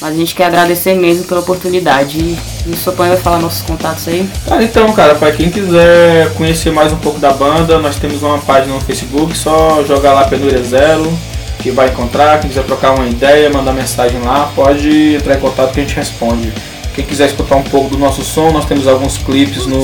Mas 0.00 0.14
a 0.14 0.16
gente 0.16 0.34
quer 0.34 0.46
agradecer 0.46 0.94
mesmo 0.94 1.24
pela 1.24 1.40
oportunidade. 1.40 2.18
E, 2.18 2.38
o 2.66 2.76
Sopão 2.76 3.06
vai 3.06 3.16
falar 3.18 3.38
nossos 3.38 3.62
contatos 3.62 4.08
aí. 4.08 4.28
Cara, 4.46 4.62
então, 4.62 4.90
cara, 4.92 5.14
pra 5.14 5.30
quem 5.32 5.50
quiser 5.50 6.32
conhecer 6.34 6.72
mais 6.72 6.90
um 6.92 6.96
pouco 6.96 7.18
da 7.18 7.32
banda, 7.32 7.78
nós 7.78 7.96
temos 7.96 8.22
uma 8.22 8.38
página 8.38 8.74
no 8.74 8.80
Facebook, 8.80 9.36
só 9.36 9.84
jogar 9.84 10.14
lá 10.14 10.24
Penúria 10.24 10.62
Zero, 10.62 11.12
que 11.58 11.70
vai 11.70 11.88
encontrar. 11.88 12.40
Quem 12.40 12.48
quiser 12.50 12.64
trocar 12.64 12.92
uma 12.94 13.06
ideia, 13.06 13.50
mandar 13.50 13.72
mensagem 13.72 14.20
lá, 14.20 14.50
pode 14.54 15.16
entrar 15.16 15.34
em 15.36 15.40
contato 15.40 15.72
que 15.72 15.80
a 15.80 15.82
gente 15.82 15.96
responde. 15.96 16.52
Quem 16.94 17.04
quiser 17.04 17.26
escutar 17.26 17.56
um 17.56 17.62
pouco 17.62 17.90
do 17.90 17.98
nosso 17.98 18.22
som, 18.22 18.50
nós 18.52 18.64
temos 18.66 18.86
alguns 18.86 19.18
clipes 19.18 19.66
no, 19.66 19.80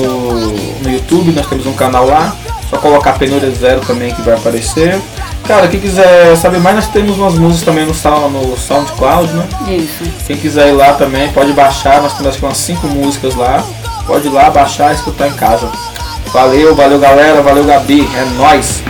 no 0.81 0.89
YouTube, 0.89 1.31
nós 1.33 1.45
temos 1.47 1.65
um 1.65 1.73
canal 1.73 2.05
lá. 2.07 2.35
Só 2.69 2.77
colocar 2.77 3.13
Penúria 3.19 3.51
Zero 3.51 3.81
também 3.81 4.13
que 4.13 4.21
vai 4.21 4.33
aparecer. 4.33 4.97
Cara, 5.45 5.67
quem 5.67 5.79
quiser 5.81 6.37
saber 6.37 6.59
mais, 6.59 6.75
nós 6.77 6.87
temos 6.87 7.17
umas 7.17 7.33
músicas 7.33 7.63
também 7.65 7.85
no, 7.85 7.93
Sound- 7.93 8.31
no 8.31 8.55
SoundCloud, 8.57 9.33
né? 9.33 9.45
Isso. 9.67 10.09
Quem 10.25 10.37
quiser 10.37 10.69
ir 10.69 10.71
lá 10.73 10.93
também, 10.93 11.27
pode 11.33 11.51
baixar, 11.51 12.01
nós 12.01 12.13
temos 12.13 12.27
acho 12.27 12.39
que 12.39 12.45
umas 12.45 12.57
5 12.57 12.87
músicas 12.87 13.35
lá. 13.35 13.61
Pode 14.07 14.27
ir 14.27 14.31
lá, 14.31 14.49
baixar 14.49 14.93
e 14.93 14.95
escutar 14.95 15.27
em 15.27 15.33
casa. 15.33 15.69
Valeu, 16.31 16.73
valeu 16.73 16.97
galera, 16.97 17.41
valeu 17.41 17.65
Gabi, 17.65 18.07
é 18.15 18.25
nóis! 18.37 18.81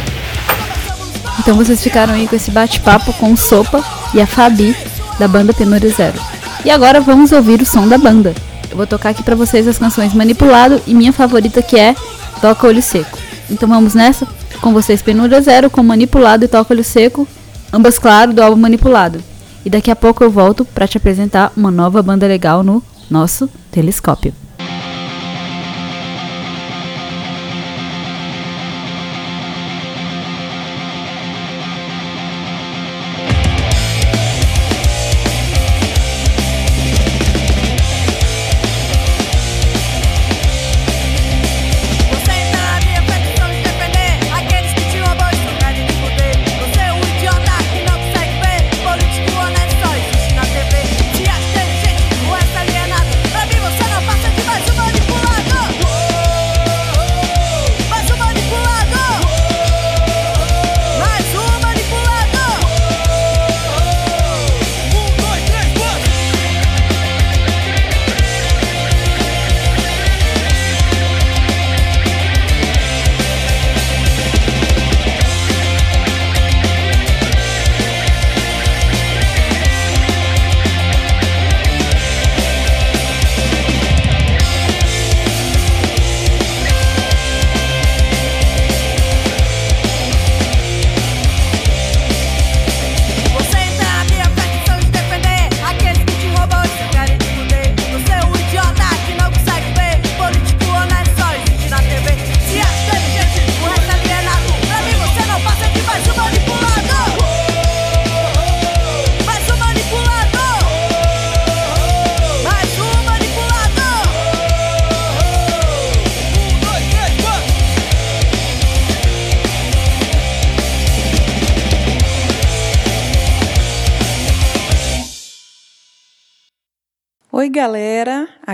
Então 1.41 1.55
vocês 1.55 1.81
ficaram 1.81 2.13
aí 2.13 2.27
com 2.27 2.35
esse 2.35 2.51
bate-papo 2.51 3.11
com 3.13 3.33
o 3.33 3.37
Sopa 3.37 3.83
e 4.13 4.21
a 4.21 4.27
Fabi 4.27 4.75
da 5.17 5.27
banda 5.27 5.51
Penúria 5.51 5.89
Zero. 5.89 6.19
E 6.63 6.69
agora 6.69 7.01
vamos 7.01 7.31
ouvir 7.31 7.59
o 7.59 7.65
som 7.65 7.87
da 7.87 7.97
banda. 7.97 8.35
Eu 8.69 8.77
vou 8.77 8.85
tocar 8.85 9.09
aqui 9.09 9.23
pra 9.23 9.33
vocês 9.33 9.67
as 9.67 9.79
canções 9.79 10.13
Manipulado 10.13 10.79
e 10.85 10.93
minha 10.93 11.11
favorita 11.11 11.63
que 11.63 11.79
é 11.79 11.95
Toca 12.39 12.67
Olho 12.67 12.81
Seco. 12.81 13.17
Então 13.49 13.67
vamos 13.67 13.95
nessa? 13.95 14.27
Com 14.61 14.71
vocês 14.71 15.01
Penúria 15.01 15.41
Zero 15.41 15.67
com 15.67 15.81
Manipulado 15.81 16.45
e 16.45 16.47
Toca 16.47 16.75
Olho 16.75 16.83
Seco, 16.83 17.27
ambas 17.73 17.97
claro 17.97 18.33
do 18.33 18.43
álbum 18.43 18.61
Manipulado. 18.61 19.19
E 19.65 19.69
daqui 19.69 19.89
a 19.89 19.95
pouco 19.95 20.23
eu 20.23 20.29
volto 20.29 20.63
pra 20.63 20.87
te 20.87 20.97
apresentar 20.97 21.51
uma 21.57 21.71
nova 21.71 22.03
banda 22.03 22.27
legal 22.27 22.61
no 22.61 22.83
nosso 23.09 23.49
telescópio. 23.71 24.31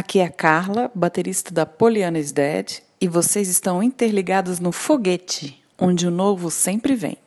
Aqui 0.07 0.21
é 0.21 0.29
Carla, 0.29 0.89
baterista 0.95 1.53
da 1.53 1.65
Poliana 1.65 2.17
is 2.17 2.31
Dead, 2.31 2.79
e 3.01 3.09
vocês 3.09 3.49
estão 3.49 3.83
interligados 3.83 4.57
no 4.57 4.71
Foguete, 4.71 5.61
onde 5.77 6.07
o 6.07 6.09
novo 6.09 6.49
sempre 6.49 6.95
vem. 6.95 7.17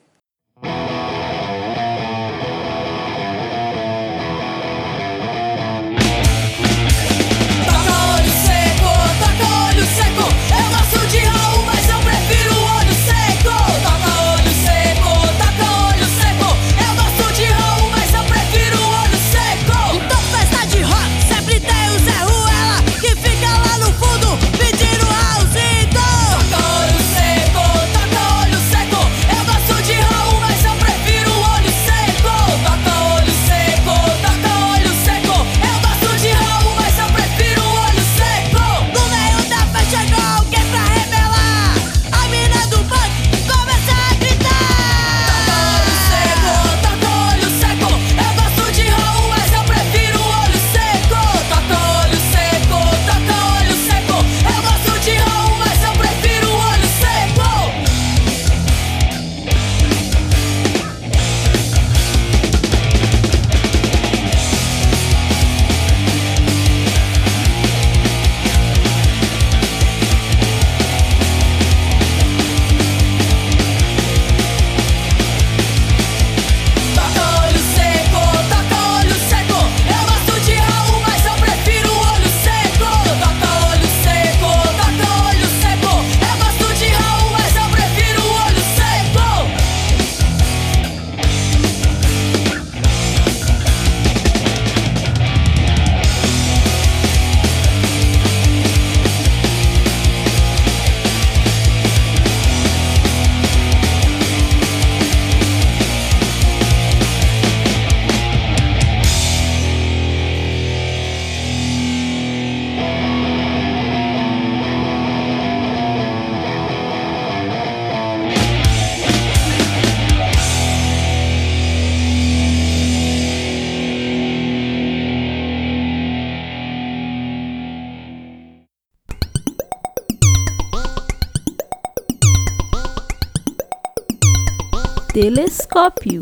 Telescópio. 135.13 136.21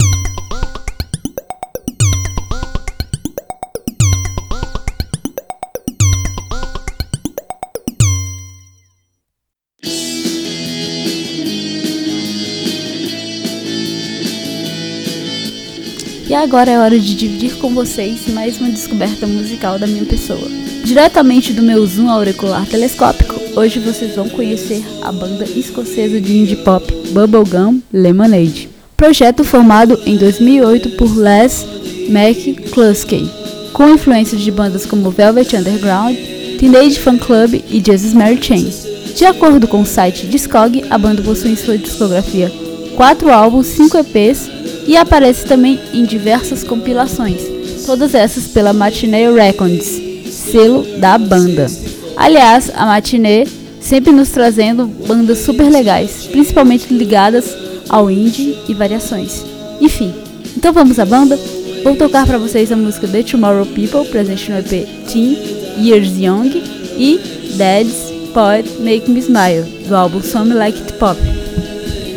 E 16.26 16.34
agora 16.34 16.70
é 16.70 16.78
hora 16.78 16.98
de 16.98 17.14
dividir 17.14 17.56
com 17.58 17.74
vocês 17.74 18.26
mais 18.28 18.58
uma 18.58 18.70
descoberta 18.70 19.26
musical 19.26 19.78
da 19.78 19.86
minha 19.86 20.06
pessoa. 20.06 20.48
Diretamente 20.82 21.52
do 21.52 21.62
meu 21.62 21.84
zoom 21.84 22.08
auricular 22.08 22.66
telescópico, 22.66 23.38
hoje 23.54 23.80
vocês 23.80 24.16
vão 24.16 24.30
conhecer 24.30 24.82
a 25.02 25.12
banda 25.12 25.44
escocesa 25.44 26.18
de 26.18 26.38
indie 26.38 26.56
pop 26.56 26.90
Bubblegum 27.12 27.82
Lemonade. 27.92 28.67
Projeto 28.98 29.44
formado 29.44 30.00
em 30.04 30.16
2008 30.16 30.88
por 30.96 31.16
Les 31.16 31.64
McCluskey, 32.08 33.30
com 33.72 33.90
influências 33.90 34.40
de 34.40 34.50
bandas 34.50 34.84
como 34.84 35.12
Velvet 35.12 35.54
Underground, 35.54 36.16
Teenage 36.58 36.98
Fan 36.98 37.16
Club 37.16 37.62
e 37.70 37.80
Jesus 37.80 38.12
Mary 38.12 38.40
Chain. 38.42 38.68
De 39.14 39.24
acordo 39.24 39.68
com 39.68 39.82
o 39.82 39.86
site 39.86 40.26
Discog, 40.26 40.84
a 40.90 40.98
banda 40.98 41.22
possui 41.22 41.52
em 41.52 41.56
sua 41.56 41.78
discografia 41.78 42.50
quatro 42.96 43.30
álbuns, 43.32 43.68
cinco 43.68 43.96
EPs 43.98 44.50
e 44.84 44.96
aparece 44.96 45.46
também 45.46 45.78
em 45.94 46.04
diversas 46.04 46.64
compilações, 46.64 47.40
todas 47.86 48.16
essas 48.16 48.48
pela 48.48 48.72
Matinee 48.72 49.32
Records, 49.32 50.02
selo 50.28 50.82
da 50.98 51.16
banda. 51.16 51.68
Aliás, 52.16 52.68
a 52.74 52.84
Matinee 52.84 53.46
sempre 53.80 54.10
nos 54.10 54.30
trazendo 54.30 54.88
bandas 54.88 55.38
super 55.38 55.70
legais, 55.70 56.26
principalmente 56.32 56.92
ligadas 56.92 57.67
ao 57.88 58.10
indie 58.10 58.56
e 58.68 58.74
variações. 58.74 59.44
Enfim, 59.80 60.12
então 60.56 60.72
vamos 60.72 60.98
à 60.98 61.04
banda? 61.04 61.38
Vou 61.84 61.94
tocar 61.96 62.26
para 62.26 62.38
vocês 62.38 62.70
a 62.72 62.76
música 62.76 63.06
The 63.06 63.22
Tomorrow 63.22 63.66
People, 63.66 64.04
presente 64.10 64.50
no 64.50 64.58
EP 64.58 64.86
Teen 65.06 65.36
Years 65.78 66.10
Young, 66.18 66.50
e 66.96 67.20
Dad's 67.56 68.12
Pod 68.34 68.68
Make 68.80 69.10
Me 69.10 69.20
Smile, 69.20 69.62
do 69.86 69.94
álbum 69.94 70.20
Some 70.22 70.52
Like 70.54 70.78
It 70.78 70.92
Pop. 70.94 71.18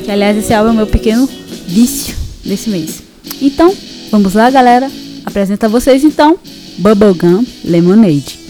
Que 0.03 0.11
aliás 0.11 0.35
esse 0.35 0.53
álbum 0.53 0.71
é 0.71 0.73
o 0.73 0.75
meu 0.77 0.87
pequeno 0.87 1.29
vício 1.67 2.15
desse 2.43 2.69
mês. 2.69 3.01
Então, 3.41 3.73
vamos 4.09 4.33
lá, 4.33 4.49
galera. 4.49 4.91
Apresento 5.23 5.65
a 5.65 5.69
vocês 5.69 6.03
então 6.03 6.37
Bubblegum 6.79 7.45
Lemonade. 7.63 8.40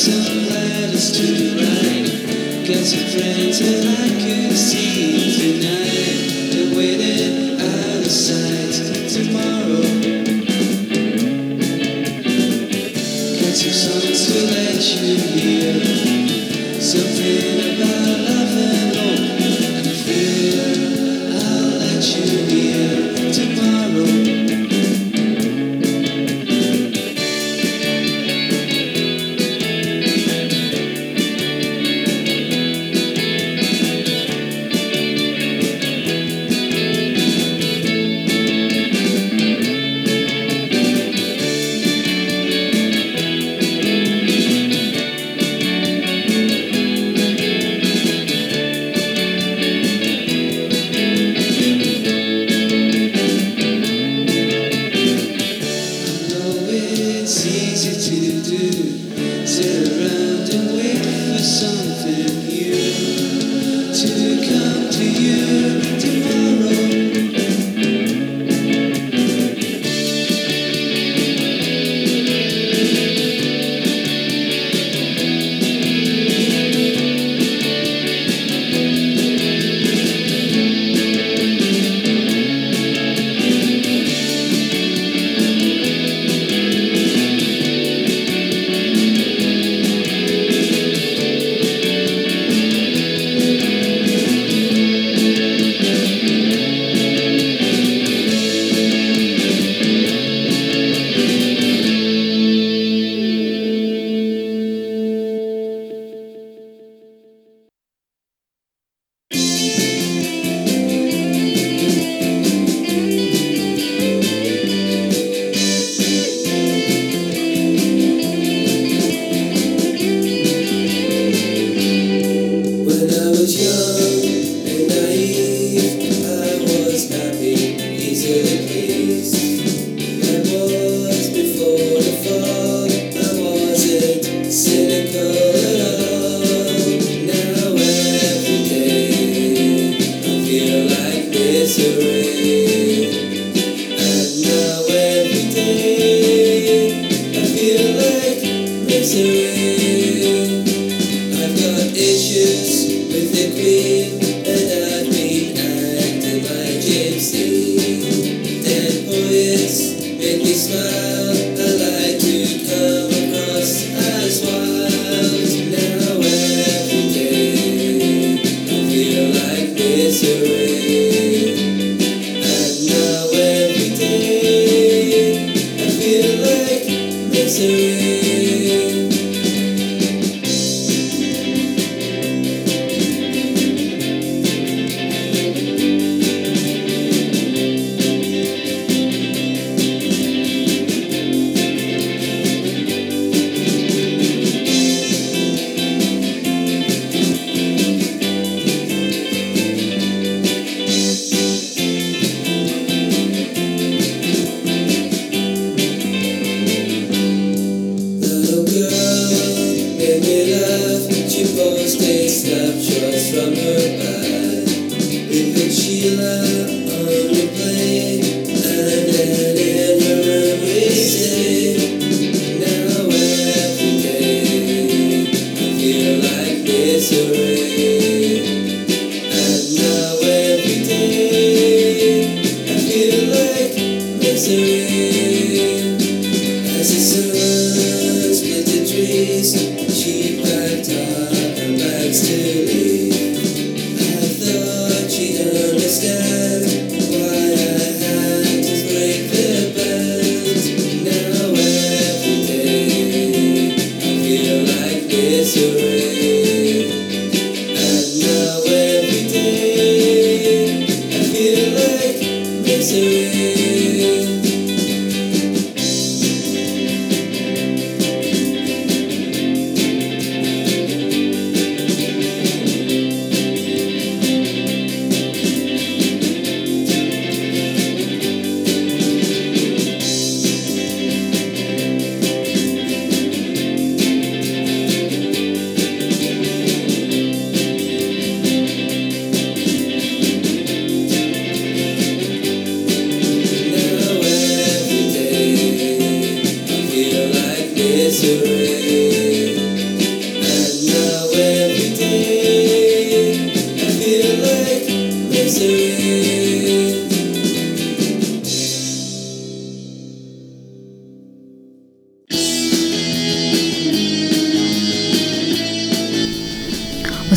Some 0.00 0.48
letters 0.48 1.12
to 1.12 1.56
write. 1.56 2.66
Got 2.66 2.84
some 2.86 3.06
friends 3.12 3.58
that 3.58 3.84
I 3.84 4.08
could 4.08 4.56
see 4.56 5.60
tonight. 5.60 5.89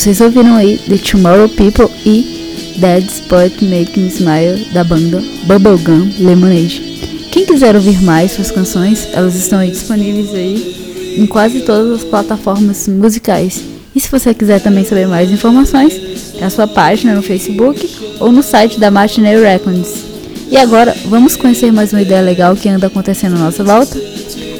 Vocês 0.03 0.19
ouviram 0.19 0.57
aí 0.57 0.77
The 0.79 0.97
Tomorrow 0.97 1.47
People 1.47 1.89
e 2.05 2.75
Dead 2.75 3.05
Spot 3.05 3.53
Make 3.61 3.97
Me 3.97 4.09
Smile 4.09 4.67
da 4.73 4.83
banda 4.83 5.23
Bubblegum 5.45 6.11
Lemonade. 6.19 7.29
Quem 7.31 7.45
quiser 7.45 7.73
ouvir 7.73 8.01
mais 8.01 8.33
suas 8.33 8.51
canções, 8.51 9.07
elas 9.13 9.33
estão 9.33 9.59
aí 9.59 9.71
disponíveis 9.71 10.33
aí 10.33 11.15
em 11.17 11.25
quase 11.25 11.61
todas 11.61 12.01
as 12.01 12.03
plataformas 12.03 12.85
musicais. 12.89 13.63
E 13.95 13.99
se 14.01 14.11
você 14.11 14.33
quiser 14.33 14.59
também 14.59 14.83
saber 14.83 15.07
mais 15.07 15.31
informações, 15.31 15.93
tem 16.33 16.43
a 16.43 16.49
sua 16.49 16.67
página 16.67 17.15
no 17.15 17.23
Facebook 17.23 17.89
ou 18.19 18.29
no 18.29 18.43
site 18.43 18.81
da 18.81 18.91
Matinee 18.91 19.39
Records. 19.39 20.03
E 20.51 20.57
agora, 20.57 20.93
vamos 21.05 21.37
conhecer 21.37 21.71
mais 21.71 21.93
uma 21.93 22.01
ideia 22.01 22.21
legal 22.21 22.57
que 22.57 22.67
anda 22.67 22.87
acontecendo 22.87 23.37
à 23.37 23.39
nossa 23.39 23.63
volta? 23.63 23.97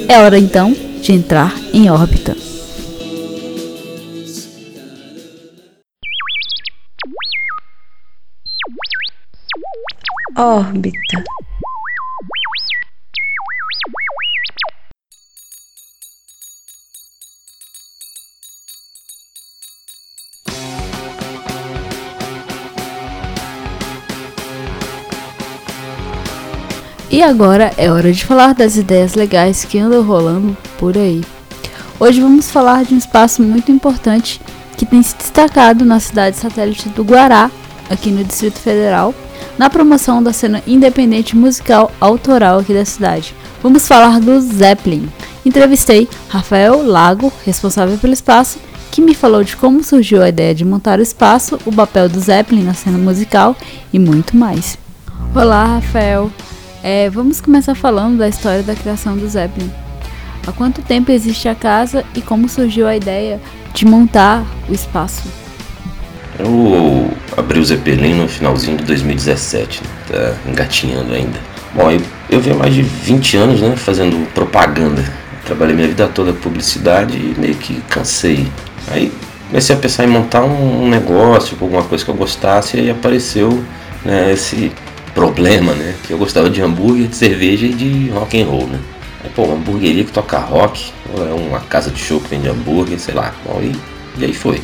É 0.08 0.20
hora 0.20 0.38
então 0.38 0.74
de 1.02 1.12
entrar 1.12 1.54
em 1.70 1.90
órbita. 1.90 2.34
Órbita. 10.44 11.24
E 27.10 27.22
agora 27.22 27.72
é 27.78 27.90
hora 27.90 28.12
de 28.12 28.22
falar 28.26 28.52
das 28.52 28.76
ideias 28.76 29.14
legais 29.14 29.64
que 29.64 29.78
andam 29.78 30.02
rolando 30.02 30.54
por 30.78 30.98
aí. 30.98 31.24
Hoje 31.98 32.20
vamos 32.20 32.50
falar 32.50 32.84
de 32.84 32.92
um 32.92 32.98
espaço 32.98 33.42
muito 33.42 33.72
importante 33.72 34.38
que 34.76 34.84
tem 34.84 35.02
se 35.02 35.16
destacado 35.16 35.86
na 35.86 35.98
cidade 35.98 36.36
satélite 36.36 36.90
do 36.90 37.02
Guará, 37.02 37.50
aqui 37.88 38.10
no 38.10 38.22
Distrito 38.22 38.58
Federal, 38.58 39.14
na 39.58 39.70
promoção 39.70 40.22
da 40.22 40.32
cena 40.32 40.62
independente 40.66 41.36
musical 41.36 41.90
autoral 42.00 42.58
aqui 42.58 42.74
da 42.74 42.84
cidade. 42.84 43.34
Vamos 43.62 43.86
falar 43.86 44.20
do 44.20 44.40
Zeppelin. 44.40 45.08
Entrevistei 45.44 46.08
Rafael 46.28 46.82
Lago, 46.82 47.32
responsável 47.44 47.96
pelo 47.98 48.12
espaço, 48.12 48.58
que 48.90 49.00
me 49.00 49.14
falou 49.14 49.42
de 49.42 49.56
como 49.56 49.82
surgiu 49.82 50.22
a 50.22 50.28
ideia 50.28 50.54
de 50.54 50.64
montar 50.64 50.98
o 50.98 51.02
espaço, 51.02 51.58
o 51.66 51.72
papel 51.72 52.08
do 52.08 52.20
Zeppelin 52.20 52.62
na 52.62 52.74
cena 52.74 52.98
musical 52.98 53.56
e 53.92 53.98
muito 53.98 54.36
mais. 54.36 54.78
Olá, 55.34 55.64
Rafael. 55.64 56.30
É, 56.82 57.08
vamos 57.10 57.40
começar 57.40 57.74
falando 57.74 58.18
da 58.18 58.28
história 58.28 58.62
da 58.62 58.74
criação 58.74 59.16
do 59.16 59.28
Zeppelin. 59.28 59.70
Há 60.46 60.52
quanto 60.52 60.82
tempo 60.82 61.10
existe 61.10 61.48
a 61.48 61.54
casa 61.54 62.04
e 62.14 62.20
como 62.20 62.48
surgiu 62.48 62.86
a 62.86 62.94
ideia 62.94 63.40
de 63.72 63.86
montar 63.86 64.44
o 64.68 64.72
espaço? 64.72 65.43
Eu 66.38 67.10
abri 67.36 67.58
o 67.58 67.64
Zeppelin 67.64 68.14
no 68.14 68.28
finalzinho 68.28 68.76
de 68.76 68.84
2017, 68.84 69.82
né? 69.82 69.88
tá 70.10 70.50
engatinhando 70.50 71.14
ainda. 71.14 71.38
Bom, 71.74 71.90
eu, 71.90 72.00
eu 72.30 72.40
venho 72.40 72.58
mais 72.58 72.74
de 72.74 72.82
20 72.82 73.36
anos 73.36 73.60
né, 73.60 73.74
fazendo 73.76 74.26
propaganda. 74.32 75.04
Trabalhei 75.44 75.74
minha 75.74 75.88
vida 75.88 76.08
toda 76.08 76.32
com 76.32 76.40
publicidade 76.40 77.16
e 77.16 77.34
meio 77.38 77.54
que 77.54 77.80
cansei. 77.88 78.48
Aí 78.88 79.12
comecei 79.48 79.76
a 79.76 79.78
pensar 79.78 80.04
em 80.04 80.08
montar 80.08 80.42
um, 80.42 80.88
negócio, 80.88 81.56
alguma 81.60 81.82
coisa 81.82 82.04
que 82.04 82.10
eu 82.10 82.14
gostasse, 82.14 82.76
e 82.76 82.80
aí 82.80 82.90
apareceu 82.90 83.62
né, 84.04 84.32
esse 84.32 84.72
problema, 85.14 85.72
né? 85.74 85.94
Que 86.04 86.12
eu 86.12 86.18
gostava 86.18 86.50
de 86.50 86.60
hambúrguer, 86.60 87.06
de 87.06 87.16
cerveja 87.16 87.66
e 87.66 87.72
de 87.72 88.10
rock 88.10 88.40
and 88.40 88.46
roll, 88.46 88.66
né? 88.66 88.80
Aí, 89.22 89.30
pô, 89.34 89.42
uma 89.44 89.54
hamburgueria 89.54 90.04
que 90.04 90.12
toca 90.12 90.38
rock, 90.38 90.92
ou 91.14 91.26
é 91.26 91.32
uma 91.32 91.60
casa 91.60 91.90
de 91.90 91.98
show 91.98 92.20
que 92.20 92.28
vende 92.28 92.48
hambúrguer, 92.48 92.98
sei 92.98 93.14
lá. 93.14 93.32
Bom, 93.46 93.60
e, 93.62 93.76
e 94.18 94.24
aí 94.24 94.32
foi. 94.32 94.60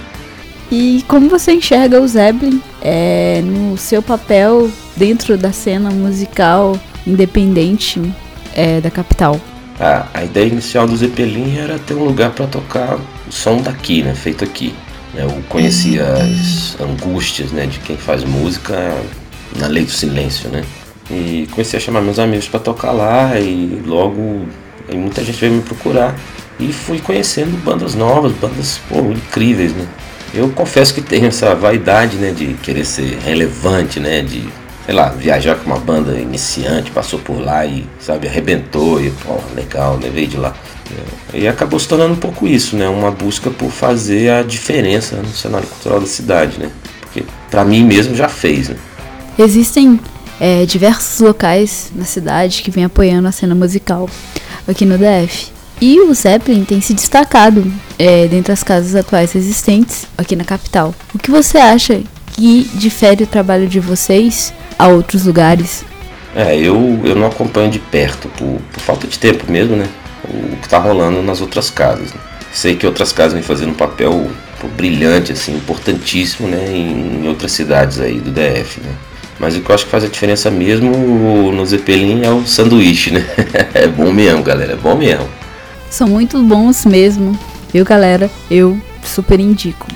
E 0.71 1.05
como 1.09 1.29
você 1.29 1.53
enxerga 1.53 2.01
o 2.01 2.07
Zeppelin 2.07 2.63
é, 2.81 3.43
no 3.43 3.77
seu 3.77 4.01
papel 4.01 4.71
dentro 4.97 5.37
da 5.37 5.53
cena 5.53 5.91
musical 5.91 6.79
independente 7.05 8.01
é, 8.55 8.81
da 8.81 8.91
capital? 8.91 9.41
A, 9.81 10.07
a 10.15 10.25
ideia 10.25 10.47
inicial 10.47 10.87
do 10.87 10.97
Zeppelin 10.97 11.57
era 11.59 11.79
ter 11.79 11.95
um 11.95 12.05
lugar 12.05 12.31
para 12.31 12.47
tocar 12.47 12.99
o 13.29 13.33
som 13.33 13.61
daqui, 13.61 14.03
né? 14.03 14.15
Feito 14.15 14.45
aqui. 14.45 14.73
Eu 15.15 15.43
conhecia 15.49 16.05
as 16.05 16.81
angústias 16.81 17.51
né, 17.51 17.67
de 17.67 17.81
quem 17.81 17.97
faz 17.97 18.23
música 18.23 18.95
na 19.57 19.67
lei 19.67 19.85
do 19.85 19.91
silêncio, 19.91 20.49
né? 20.51 20.63
E 21.11 21.49
comecei 21.51 21.79
a 21.79 21.83
chamar 21.83 22.01
meus 22.01 22.21
amigos 22.21 22.47
para 22.47 22.61
tocar 22.61 22.93
lá 22.93 23.41
e 23.41 23.83
logo 23.85 24.47
aí 24.89 24.97
muita 24.97 25.25
gente 25.25 25.41
veio 25.41 25.55
me 25.55 25.63
procurar 25.63 26.15
e 26.61 26.73
fui 26.73 27.01
conhecendo 27.01 27.61
bandas 27.65 27.97
novas, 27.97 28.33
bandas 28.35 28.79
pô, 28.89 29.01
incríveis, 29.01 29.73
né? 29.73 29.89
Eu 30.33 30.49
confesso 30.51 30.95
que 30.95 31.01
tenho 31.01 31.27
essa 31.27 31.55
vaidade, 31.55 32.17
né, 32.17 32.31
de 32.31 32.55
querer 32.55 32.85
ser 32.85 33.19
relevante, 33.25 33.99
né, 33.99 34.23
de 34.23 34.49
sei 34.87 34.95
lá, 34.95 35.09
viajar 35.11 35.57
com 35.57 35.67
uma 35.67 35.79
banda 35.79 36.19
iniciante, 36.19 36.91
passou 36.91 37.19
por 37.19 37.41
lá 37.41 37.65
e, 37.65 37.87
sabe, 38.01 38.27
arrebentou 38.27 39.01
e, 39.01 39.11
pô, 39.11 39.39
legal, 39.55 39.99
veio 39.99 40.27
de 40.27 40.37
lá. 40.37 40.55
E 41.33 41.47
acabou 41.47 41.79
se 41.79 41.87
tornando 41.87 42.15
um 42.15 42.17
pouco 42.17 42.47
isso, 42.47 42.75
né, 42.75 42.89
uma 42.89 43.11
busca 43.11 43.51
por 43.51 43.71
fazer 43.71 44.31
a 44.31 44.43
diferença 44.43 45.17
no 45.17 45.33
cenário 45.33 45.69
cultural 45.69 46.01
da 46.01 46.07
cidade, 46.07 46.59
né, 46.59 46.71
porque 47.01 47.23
para 47.51 47.65
mim 47.65 47.85
mesmo 47.85 48.15
já 48.15 48.29
fez, 48.29 48.69
né. 48.69 48.77
Existem 49.39 50.01
é, 50.41 50.67
diversos 50.67 51.21
locais 51.21 51.93
na 51.95 52.05
cidade 52.05 52.63
que 52.63 52.71
vêm 52.71 52.85
apoiando 52.85 53.29
a 53.29 53.33
cena 53.33 53.55
musical 53.55 54.09
aqui 54.67 54.85
no 54.85 54.99
DF. 54.99 55.60
E 55.81 55.99
o 56.01 56.13
Zeppelin 56.13 56.65
tem 56.65 56.81
se 56.81 56.93
destacado 56.93 57.73
é, 57.99 58.27
dentre 58.27 58.53
as 58.53 58.63
casas 58.63 58.95
atuais 58.95 59.35
existentes 59.35 60.07
aqui 60.19 60.37
na 60.37 60.45
capital. 60.45 60.95
O 61.15 61.19
que 61.19 61.31
você 61.31 61.57
acha 61.57 62.03
que 62.35 62.71
difere 62.75 63.25
o 63.25 63.27
trabalho 63.27 63.67
de 63.67 63.81
vocês 63.81 64.53
a 64.79 64.89
outros 64.89 65.25
lugares? 65.25 65.83
É, 66.37 66.55
eu, 66.55 67.01
eu 67.03 67.17
não 67.17 67.27
acompanho 67.27 67.71
de 67.71 67.79
perto, 67.79 68.29
por, 68.29 68.61
por 68.73 68.81
falta 68.81 69.07
de 69.07 69.19
tempo 69.19 69.51
mesmo, 69.51 69.75
né? 69.75 69.89
O 70.29 70.57
que 70.57 70.69
tá 70.69 70.79
rolando 70.79 71.23
nas 71.23 71.41
outras 71.41 71.71
casas. 71.71 72.13
Né? 72.13 72.21
Sei 72.53 72.77
que 72.77 72.87
outras 72.87 73.11
casas 73.11 73.33
vêm 73.33 73.43
fazendo 73.43 73.71
um 73.71 73.75
papel 73.75 74.31
brilhante, 74.77 75.33
assim, 75.33 75.57
importantíssimo, 75.57 76.47
né? 76.47 76.67
Em, 76.71 77.25
em 77.25 77.29
outras 77.29 77.53
cidades 77.53 77.99
aí 78.01 78.21
do 78.21 78.31
DF, 78.31 78.81
né? 78.81 78.93
Mas 79.39 79.57
o 79.57 79.63
que 79.63 79.71
eu 79.71 79.75
acho 79.75 79.87
que 79.87 79.91
faz 79.91 80.05
a 80.05 80.09
diferença 80.09 80.51
mesmo 80.51 81.51
no 81.51 81.65
Zeppelin 81.65 82.23
é 82.23 82.31
o 82.31 82.47
sanduíche, 82.47 83.11
né? 83.11 83.25
é 83.73 83.89
bom 83.89 84.13
mesmo, 84.13 84.43
galera, 84.43 84.75
é 84.75 84.77
bom 84.77 84.95
mesmo. 84.95 85.27
São 85.91 86.09
muito 86.09 86.41
bons 86.43 86.87
mesmo, 86.87 87.37
viu 87.73 87.85
galera? 87.85 88.31
Eu 88.51 88.81
super 89.03 89.41
indico. 89.41 89.87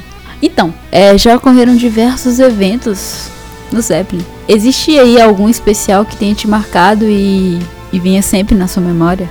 Então, 0.42 0.74
é, 0.90 1.16
já 1.16 1.36
ocorreram 1.36 1.76
diversos 1.76 2.38
eventos 2.38 3.28
no 3.72 3.80
Zeppelin. 3.80 4.24
Existe 4.48 4.98
aí 4.98 5.20
algum 5.20 5.48
especial 5.48 6.04
que 6.04 6.16
tenha 6.16 6.34
te 6.34 6.46
marcado 6.46 7.06
e, 7.08 7.58
e 7.92 7.98
vinha 7.98 8.20
sempre 8.20 8.54
na 8.54 8.66
sua 8.66 8.82
memória? 8.82 9.28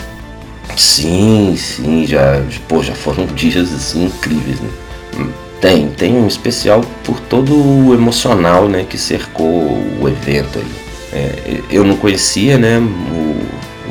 Sim, 0.76 1.56
sim, 1.58 2.06
já, 2.08 2.42
pô, 2.68 2.82
já 2.82 2.96
foram 2.96 3.26
dias 3.36 3.72
assim 3.74 4.06
incríveis, 4.06 4.60
né? 4.60 4.70
Tem, 5.62 5.88
tem 5.90 6.16
um 6.18 6.28
especial 6.28 6.82
por 7.06 7.20
todo 7.22 7.56
o 7.56 7.94
emocional, 7.94 8.68
né, 8.68 8.86
que 8.90 8.98
cercou 8.98 9.48
o 10.02 10.10
evento 10.10 10.60
aí. 10.60 10.72
É, 11.14 11.62
eu 11.70 11.86
não 11.86 11.96
conhecia, 11.96 12.58
né, 12.58 12.80
o 12.80 13.33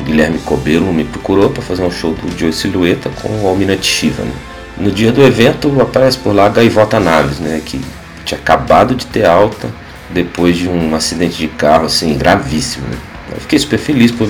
Guilherme 0.02 0.38
Cobelo 0.38 0.92
me 0.92 1.04
procurou 1.04 1.50
para 1.50 1.62
fazer 1.62 1.82
um 1.82 1.90
show 1.90 2.14
do 2.14 2.38
Joe 2.38 2.52
Silhueta 2.52 3.10
com 3.22 3.28
o 3.42 3.48
Almirante 3.48 3.86
Shiva, 3.86 4.22
né. 4.22 4.32
No 4.76 4.90
dia 4.90 5.12
do 5.12 5.22
evento 5.22 5.80
aparece 5.80 6.18
por 6.18 6.34
lá 6.34 6.46
a 6.46 6.48
Gaivota 6.48 6.98
Naves, 6.98 7.38
né, 7.38 7.60
que 7.64 7.80
tinha 8.24 8.38
acabado 8.38 8.94
de 8.94 9.06
ter 9.06 9.26
alta 9.26 9.68
depois 10.10 10.56
de 10.56 10.68
um 10.68 10.94
acidente 10.94 11.36
de 11.36 11.48
carro 11.48 11.86
assim 11.86 12.16
gravíssimo. 12.16 12.86
Né? 12.86 12.96
Eu 13.34 13.40
fiquei 13.40 13.58
super 13.58 13.78
feliz 13.78 14.10
por, 14.10 14.28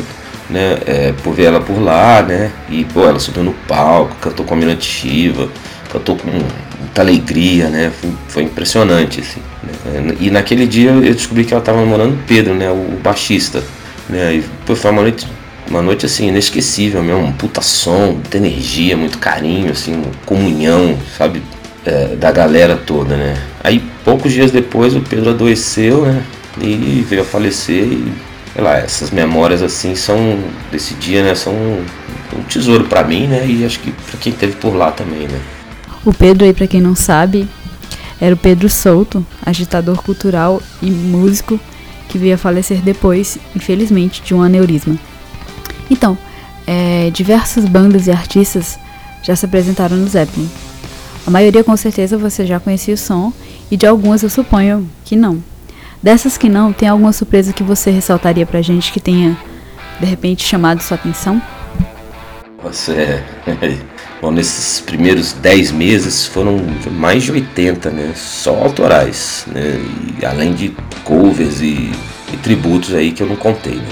né, 0.51 0.79
é, 0.87 1.15
por 1.23 1.35
ver 1.35 1.45
ela 1.45 1.61
por 1.61 1.81
lá, 1.81 2.23
né? 2.23 2.51
E 2.69 2.85
pô, 2.85 3.05
ela 3.05 3.19
subiu 3.19 3.43
no 3.43 3.53
palco, 3.67 4.15
cantou 4.21 4.45
com 4.45 4.55
a 4.55 4.57
Mirante 4.57 4.85
Shiva, 4.85 5.49
cantou 5.91 6.17
com 6.17 6.31
muita 6.31 7.03
alegria, 7.03 7.69
né? 7.69 7.91
Foi, 8.01 8.11
foi 8.29 8.43
impressionante, 8.45 9.21
assim. 9.21 9.41
Né? 9.63 10.15
E 10.21 10.31
naquele 10.31 10.67
dia 10.67 10.91
eu 10.91 11.15
descobri 11.15 11.45
que 11.45 11.53
ela 11.53 11.61
estava 11.61 11.81
namorando 11.81 12.15
o 12.15 12.19
Pedro, 12.27 12.55
né? 12.55 12.71
O 12.71 12.99
baixista. 13.03 13.63
Né? 14.09 14.37
E 14.37 14.45
pô, 14.67 14.77
foi 14.77 14.91
uma 14.91 15.03
noite, 15.03 15.27
uma 15.69 15.83
noite 15.83 16.07
assim, 16.07 16.29
inesquecível 16.29 17.03
mesmo, 17.03 17.23
um 17.23 17.33
puta 17.33 17.61
som, 17.63 18.13
muita 18.13 18.37
energia, 18.37 18.97
muito 18.97 19.19
carinho, 19.19 19.73
assim, 19.73 20.03
comunhão, 20.27 20.97
sabe? 21.17 21.43
É, 21.85 22.15
da 22.17 22.31
galera 22.31 22.77
toda, 22.77 23.17
né? 23.17 23.37
Aí 23.63 23.83
poucos 24.05 24.33
dias 24.33 24.53
depois 24.53 24.95
o 24.95 25.01
Pedro 25.01 25.31
adoeceu, 25.31 26.07
né? 26.07 26.23
E 26.61 27.05
veio 27.09 27.23
a 27.23 27.25
falecer 27.25 27.85
e 27.85 28.13
sei 28.53 28.63
lá, 28.63 28.77
essas 28.77 29.11
memórias 29.11 29.63
assim 29.63 29.95
são 29.95 30.39
desse 30.71 30.95
dia, 30.95 31.23
né? 31.25 31.35
São 31.35 31.53
um 31.55 32.43
tesouro 32.49 32.85
para 32.85 33.03
mim, 33.03 33.27
né? 33.27 33.47
E 33.47 33.65
acho 33.65 33.81
que 33.81 33.91
para 33.91 34.19
quem 34.21 34.33
teve 34.33 34.55
por 34.57 34.75
lá 34.75 34.91
também, 34.91 35.27
né? 35.27 35.41
O 36.05 36.13
Pedro 36.13 36.45
aí, 36.45 36.53
para 36.53 36.67
quem 36.67 36.81
não 36.81 36.95
sabe, 36.95 37.49
era 38.21 38.35
o 38.35 38.39
Pedro 38.39 38.69
Souto, 38.69 39.25
agitador 39.45 40.03
cultural 40.03 40.63
e 40.81 40.91
músico 40.91 41.59
que 42.09 42.19
veio 42.19 42.35
a 42.35 42.39
falecer 42.39 42.81
depois, 42.83 43.39
infelizmente, 43.57 44.23
de 44.23 44.35
um 44.35 44.43
aneurisma. 44.43 44.99
Então, 45.91 46.17
é, 46.67 47.11
diversas 47.11 47.65
bandas 47.65 48.07
e 48.07 48.11
artistas 48.11 48.79
já 49.23 49.37
se 49.37 49.47
apresentaram 49.47 49.97
no 49.97 50.07
Zeppelin. 50.09 50.49
A 51.27 51.31
maioria 51.31 51.63
com 51.63 51.77
certeza 51.77 52.19
você 52.19 52.45
já 52.45 52.59
conhecia 52.59 52.95
o 52.95 52.99
som 52.99 53.33
e 53.71 53.77
de 53.77 53.87
algumas 53.87 54.23
eu 54.23 54.31
suponho 54.31 54.89
que 55.05 55.15
não. 55.15 55.43
Dessas 56.03 56.37
que 56.37 56.49
não, 56.49 56.73
tem 56.73 56.89
alguma 56.89 57.13
surpresa 57.13 57.53
que 57.53 57.63
você 57.63 57.91
ressaltaria 57.91 58.45
pra 58.45 58.61
gente 58.61 58.93
que 58.93 59.01
tenha 59.01 59.37
de 60.01 60.07
repente 60.07 60.45
chamado 60.45 60.83
sua 60.83 60.97
atenção? 60.97 61.41
Você 62.63 63.23
Bom, 64.23 64.31
nesses 64.31 64.81
primeiros 64.81 65.33
10 65.33 65.73
meses 65.73 66.27
foram 66.27 66.61
mais 66.93 67.25
de 67.25 67.33
80, 67.33 67.91
né? 67.91 68.13
Só 68.15 68.55
autorais, 68.55 69.45
né? 69.49 69.81
E 70.21 70.25
além 70.25 70.55
de 70.55 70.69
covers 71.03 71.61
e, 71.61 71.91
e 72.33 72.37
tributos 72.41 72.95
aí 72.95 73.11
que 73.11 73.21
eu 73.21 73.27
não 73.27 73.35
contei, 73.35 73.75
né? 73.75 73.89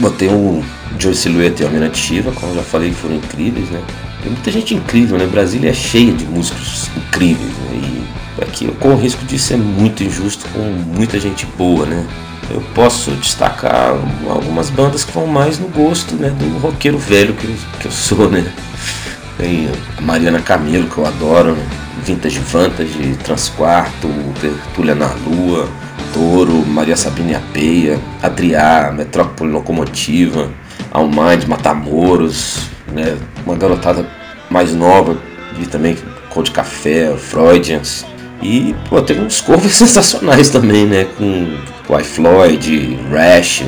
Botei 0.00 0.28
o 0.28 0.64
Joe 0.98 1.14
Silhouette 1.14 1.60
e 1.60 1.64
o 1.64 1.68
Almirante 1.68 1.98
Shiva, 1.98 2.32
como 2.32 2.52
eu 2.52 2.56
já 2.56 2.62
falei, 2.62 2.90
foram 2.92 3.16
incríveis, 3.16 3.68
né? 3.68 3.82
Tem 4.22 4.32
muita 4.32 4.50
gente 4.50 4.74
incrível, 4.74 5.18
né? 5.18 5.26
Brasília 5.26 5.70
é 5.70 5.74
cheia 5.74 6.12
de 6.12 6.24
músicos 6.24 6.88
incríveis, 6.96 7.50
né? 7.50 8.06
E 8.38 8.42
aqui 8.42 8.64
eu 8.64 8.72
corro 8.72 8.94
o 8.94 8.98
risco 8.98 9.24
de 9.26 9.38
ser 9.38 9.58
muito 9.58 10.02
injusto 10.02 10.46
com 10.54 10.60
muita 10.60 11.20
gente 11.20 11.44
boa, 11.56 11.84
né? 11.84 12.06
Eu 12.50 12.62
posso 12.74 13.10
destacar 13.12 13.94
algumas 14.28 14.70
bandas 14.70 15.04
que 15.04 15.12
vão 15.12 15.26
mais 15.26 15.58
no 15.58 15.68
gosto, 15.68 16.14
né? 16.16 16.30
Do 16.30 16.58
roqueiro 16.58 16.98
velho 16.98 17.34
que 17.34 17.44
eu, 17.44 17.54
que 17.80 17.86
eu 17.86 17.92
sou, 17.92 18.30
né? 18.30 18.50
Tem 19.36 19.68
a 19.96 20.00
Mariana 20.00 20.40
Camilo, 20.40 20.88
que 20.88 20.98
eu 20.98 21.06
adoro, 21.06 21.52
né? 21.52 21.66
Vintage 22.04 22.38
Vantage, 22.40 23.16
Transquarto, 23.22 24.08
Tertúlia 24.40 24.94
na 24.94 25.12
Lua, 25.26 25.68
Toro, 26.12 26.64
Maria 26.66 26.96
Sabine 26.96 27.34
Apeia, 27.34 27.98
Adriá, 28.22 28.92
Metrópole 28.94 29.50
Locomotiva, 29.50 30.50
Almind, 30.90 31.44
Matamoros, 31.46 32.68
né? 32.92 33.16
uma 33.44 33.56
garotada 33.56 34.06
mais 34.50 34.74
nova, 34.74 35.16
e 35.58 35.66
também 35.66 35.96
Cold 36.30 36.50
Café, 36.50 37.14
Freudians. 37.16 38.06
E 38.42 38.74
pô, 38.88 39.00
teve 39.02 39.20
uns 39.20 39.40
covers 39.40 39.74
sensacionais 39.76 40.48
também, 40.48 40.86
né? 40.86 41.04
Com 41.16 41.58
White 41.88 42.08
Floyd, 42.08 42.98
Rash, 43.10 43.62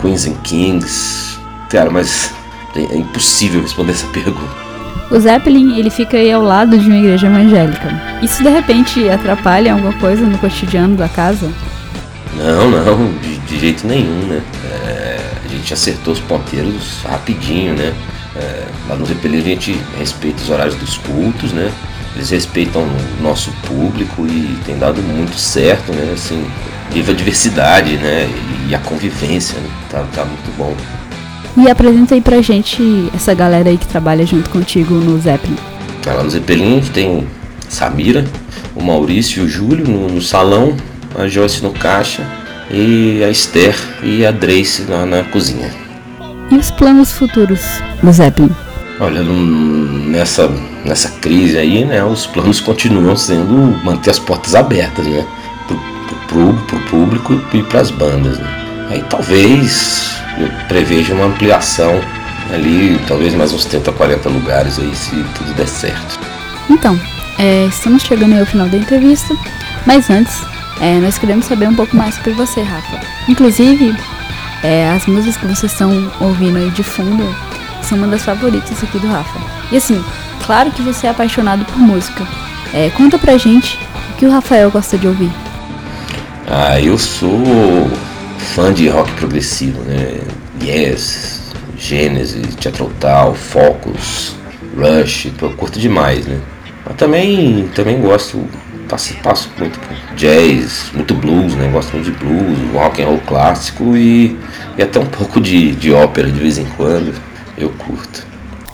Queens 0.00 0.26
and 0.26 0.36
Kings. 0.44 1.38
Cara, 1.68 1.90
mas 1.90 2.32
é 2.76 2.96
impossível 2.96 3.62
responder 3.62 3.92
essa 3.92 4.06
pergunta. 4.08 4.64
O 5.10 5.20
Zeppelin, 5.20 5.78
ele 5.78 5.90
fica 5.90 6.16
aí 6.16 6.32
ao 6.32 6.42
lado 6.42 6.78
de 6.78 6.86
uma 6.86 6.96
igreja 6.96 7.26
evangélica. 7.26 7.88
Isso 8.22 8.42
de 8.42 8.48
repente 8.48 9.08
atrapalha 9.08 9.72
alguma 9.72 9.92
coisa 9.94 10.24
no 10.24 10.38
cotidiano 10.38 10.96
da 10.96 11.08
casa? 11.08 11.52
Não, 12.36 12.70
não, 12.70 13.12
de, 13.18 13.38
de 13.38 13.60
jeito 13.60 13.86
nenhum, 13.86 14.26
né? 14.26 14.42
É, 14.64 15.20
a 15.44 15.48
gente 15.48 15.72
acertou 15.72 16.12
os 16.12 16.20
ponteiros 16.20 17.00
rapidinho, 17.04 17.74
né? 17.74 17.94
É, 18.36 18.64
lá 18.88 18.96
no 18.96 19.06
Zeppelin 19.06 19.38
a 19.38 19.42
gente 19.42 19.80
respeita 19.98 20.42
os 20.42 20.50
horários 20.50 20.74
dos 20.76 20.96
cultos, 20.98 21.52
né? 21.52 21.70
Eles 22.16 22.30
respeitam 22.30 22.82
o 22.82 23.22
nosso 23.22 23.50
público 23.66 24.26
e 24.26 24.58
tem 24.64 24.78
dado 24.78 25.02
muito 25.02 25.36
certo, 25.36 25.92
né? 25.92 26.12
Assim, 26.14 26.44
viva 26.90 27.12
a 27.12 27.14
diversidade, 27.14 27.96
né? 27.96 28.28
E 28.68 28.74
a 28.74 28.78
convivência, 28.78 29.58
né? 29.58 29.68
Tá, 29.90 30.04
tá 30.14 30.24
muito 30.24 30.56
bom. 30.56 30.74
E 31.56 31.70
apresenta 31.70 32.14
aí 32.14 32.20
pra 32.20 32.42
gente 32.42 33.08
essa 33.14 33.32
galera 33.32 33.68
aí 33.68 33.78
que 33.78 33.86
trabalha 33.86 34.26
junto 34.26 34.50
contigo 34.50 34.94
no 34.94 35.20
Zeppelin. 35.20 35.56
Lá 36.04 36.22
no 36.22 36.30
Zeppelin 36.30 36.80
tem 36.80 37.26
Samira, 37.68 38.24
o 38.74 38.82
Maurício 38.82 39.42
e 39.42 39.46
o 39.46 39.48
Júlio 39.48 39.86
no, 39.88 40.08
no 40.08 40.20
salão, 40.20 40.76
a 41.16 41.28
Joyce 41.28 41.62
no 41.62 41.72
caixa 41.72 42.26
e 42.70 43.22
a 43.22 43.30
Esther 43.30 43.76
e 44.02 44.24
a 44.24 44.30
Drace 44.30 44.82
na, 44.82 45.06
na 45.06 45.22
cozinha. 45.24 45.70
E 46.50 46.56
os 46.56 46.70
planos 46.70 47.12
futuros 47.12 47.60
do 48.02 48.12
Zeppelin? 48.12 48.54
Olha, 49.00 49.22
nessa, 49.22 50.48
nessa 50.84 51.10
crise 51.20 51.58
aí, 51.58 51.84
né, 51.84 52.04
os 52.04 52.26
planos 52.26 52.60
continuam 52.60 53.16
sendo 53.16 53.54
manter 53.84 54.10
as 54.10 54.18
portas 54.18 54.54
abertas, 54.54 55.04
né, 55.06 55.26
pro, 55.66 55.78
pro, 56.28 56.54
pro 56.66 56.80
público 56.90 57.40
e 57.52 57.62
para 57.62 57.80
as 57.80 57.90
bandas. 57.90 58.38
Né. 58.38 58.86
Aí 58.90 59.04
talvez 59.10 60.14
eu 60.38 60.48
prevejo 60.68 61.14
uma 61.14 61.26
ampliação 61.26 62.00
ali, 62.52 63.00
talvez 63.08 63.34
mais 63.34 63.52
uns 63.52 63.64
30, 63.64 63.90
40 63.92 64.28
lugares 64.28 64.78
aí, 64.78 64.94
se 64.94 65.10
tudo 65.10 65.52
der 65.54 65.66
certo. 65.66 66.20
Então, 66.70 66.98
é, 67.38 67.66
estamos 67.66 68.02
chegando 68.02 68.38
ao 68.38 68.46
final 68.46 68.68
da 68.68 68.76
entrevista, 68.76 69.34
mas 69.86 70.08
antes, 70.08 70.40
é, 70.80 70.98
nós 70.98 71.18
queremos 71.18 71.46
saber 71.46 71.68
um 71.68 71.74
pouco 71.74 71.96
mais 71.96 72.14
sobre 72.16 72.32
você, 72.32 72.62
Rafa. 72.62 73.00
Inclusive, 73.28 73.94
é, 74.62 74.90
as 74.90 75.06
músicas 75.06 75.36
que 75.36 75.46
vocês 75.46 75.72
estão 75.72 76.10
ouvindo 76.20 76.58
aí 76.58 76.70
de 76.70 76.82
fundo 76.82 77.24
são 77.82 77.98
uma 77.98 78.08
das 78.08 78.24
favoritas 78.24 78.82
aqui 78.82 78.98
do 78.98 79.06
Rafa. 79.06 79.38
E 79.70 79.76
assim, 79.76 80.02
claro 80.44 80.70
que 80.70 80.82
você 80.82 81.06
é 81.06 81.10
apaixonado 81.10 81.64
por 81.64 81.78
música. 81.78 82.26
É, 82.72 82.90
conta 82.90 83.18
pra 83.18 83.36
gente 83.36 83.78
o 84.12 84.16
que 84.16 84.26
o 84.26 84.30
Rafael 84.30 84.70
gosta 84.70 84.98
de 84.98 85.06
ouvir. 85.06 85.30
Ah, 86.46 86.80
eu 86.80 86.98
sou 86.98 87.90
fã 88.54 88.72
de 88.72 88.88
rock 88.88 89.10
progressivo, 89.12 89.80
né? 89.82 90.20
Yes, 90.62 91.52
Genesis, 91.76 92.56
Jethro 92.60 92.92
Tull, 93.00 93.34
Focus, 93.34 94.34
Rush, 94.76 95.32
eu 95.40 95.50
curto 95.50 95.78
demais, 95.78 96.26
né? 96.26 96.40
Mas 96.84 96.96
também, 96.96 97.68
também 97.74 98.00
gosto, 98.00 98.46
passo, 98.84 99.14
passo 99.22 99.50
muito 99.58 99.78
por 99.78 99.96
jazz, 100.16 100.90
muito 100.94 101.14
blues, 101.14 101.54
né? 101.54 101.68
Gosto 101.72 101.92
muito 101.92 102.10
de 102.10 102.18
blues, 102.18 102.58
rock 102.72 103.02
and 103.02 103.06
roll 103.06 103.20
clássico 103.26 103.96
e, 103.96 104.38
e 104.76 104.82
até 104.82 104.98
um 104.98 105.06
pouco 105.06 105.40
de, 105.40 105.72
de 105.72 105.92
ópera 105.92 106.30
de 106.30 106.38
vez 106.38 106.58
em 106.58 106.64
quando, 106.76 107.14
eu 107.58 107.70
curto. 107.70 108.26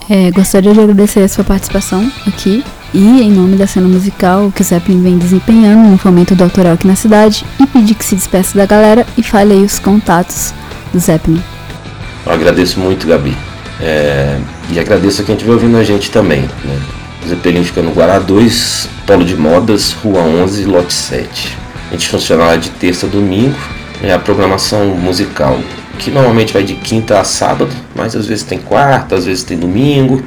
É, 0.08 0.30
gostaria 0.30 0.72
de 0.72 0.80
agradecer 0.80 1.20
a 1.20 1.28
sua 1.28 1.44
participação 1.44 2.10
aqui 2.26 2.64
e, 2.92 3.22
em 3.22 3.30
nome 3.30 3.56
da 3.56 3.66
cena 3.66 3.86
musical 3.86 4.50
que 4.52 4.62
o 4.62 4.64
Zeppelin 4.64 5.02
vem 5.02 5.18
desempenhando 5.18 5.88
no 5.88 5.96
fomento 5.96 6.34
do 6.34 6.42
autoral 6.42 6.72
aqui 6.72 6.86
na 6.86 6.96
cidade, 6.96 7.44
e 7.60 7.66
pedir 7.66 7.94
que 7.94 8.04
se 8.04 8.16
despeça 8.16 8.58
da 8.58 8.66
galera 8.66 9.06
e 9.16 9.22
fale 9.22 9.52
aí 9.52 9.62
os 9.62 9.78
contatos 9.78 10.52
do 10.92 10.98
Zeppelin. 10.98 11.40
Eu 12.26 12.32
agradeço 12.32 12.80
muito, 12.80 13.06
Gabi. 13.06 13.36
É, 13.80 14.38
e 14.72 14.78
agradeço 14.78 15.22
a 15.22 15.24
quem 15.24 15.34
estiver 15.34 15.52
ouvindo 15.52 15.76
a 15.76 15.84
gente 15.84 16.10
também. 16.10 16.42
Né? 16.42 16.78
O 17.24 17.28
Zeppelin 17.28 17.64
fica 17.64 17.80
no 17.80 17.92
Guará 17.92 18.18
2, 18.18 18.88
Polo 19.10 19.24
de 19.24 19.36
Modas, 19.36 19.90
Rua 19.90 20.20
11, 20.20 20.66
Lote 20.66 20.92
7. 20.92 21.58
A 21.88 21.94
gente 21.94 22.08
funciona 22.08 22.44
lá 22.44 22.54
de 22.54 22.70
terça 22.70 23.06
a 23.06 23.08
domingo. 23.08 23.58
É 24.04 24.12
a 24.12 24.20
programação 24.20 24.86
musical, 24.94 25.58
que 25.98 26.12
normalmente 26.12 26.52
vai 26.52 26.62
de 26.62 26.74
quinta 26.74 27.18
a 27.18 27.24
sábado, 27.24 27.74
mas 27.92 28.14
às 28.14 28.26
vezes 28.26 28.44
tem 28.44 28.60
quarta, 28.60 29.16
às 29.16 29.26
vezes 29.26 29.42
tem 29.42 29.58
domingo. 29.58 30.22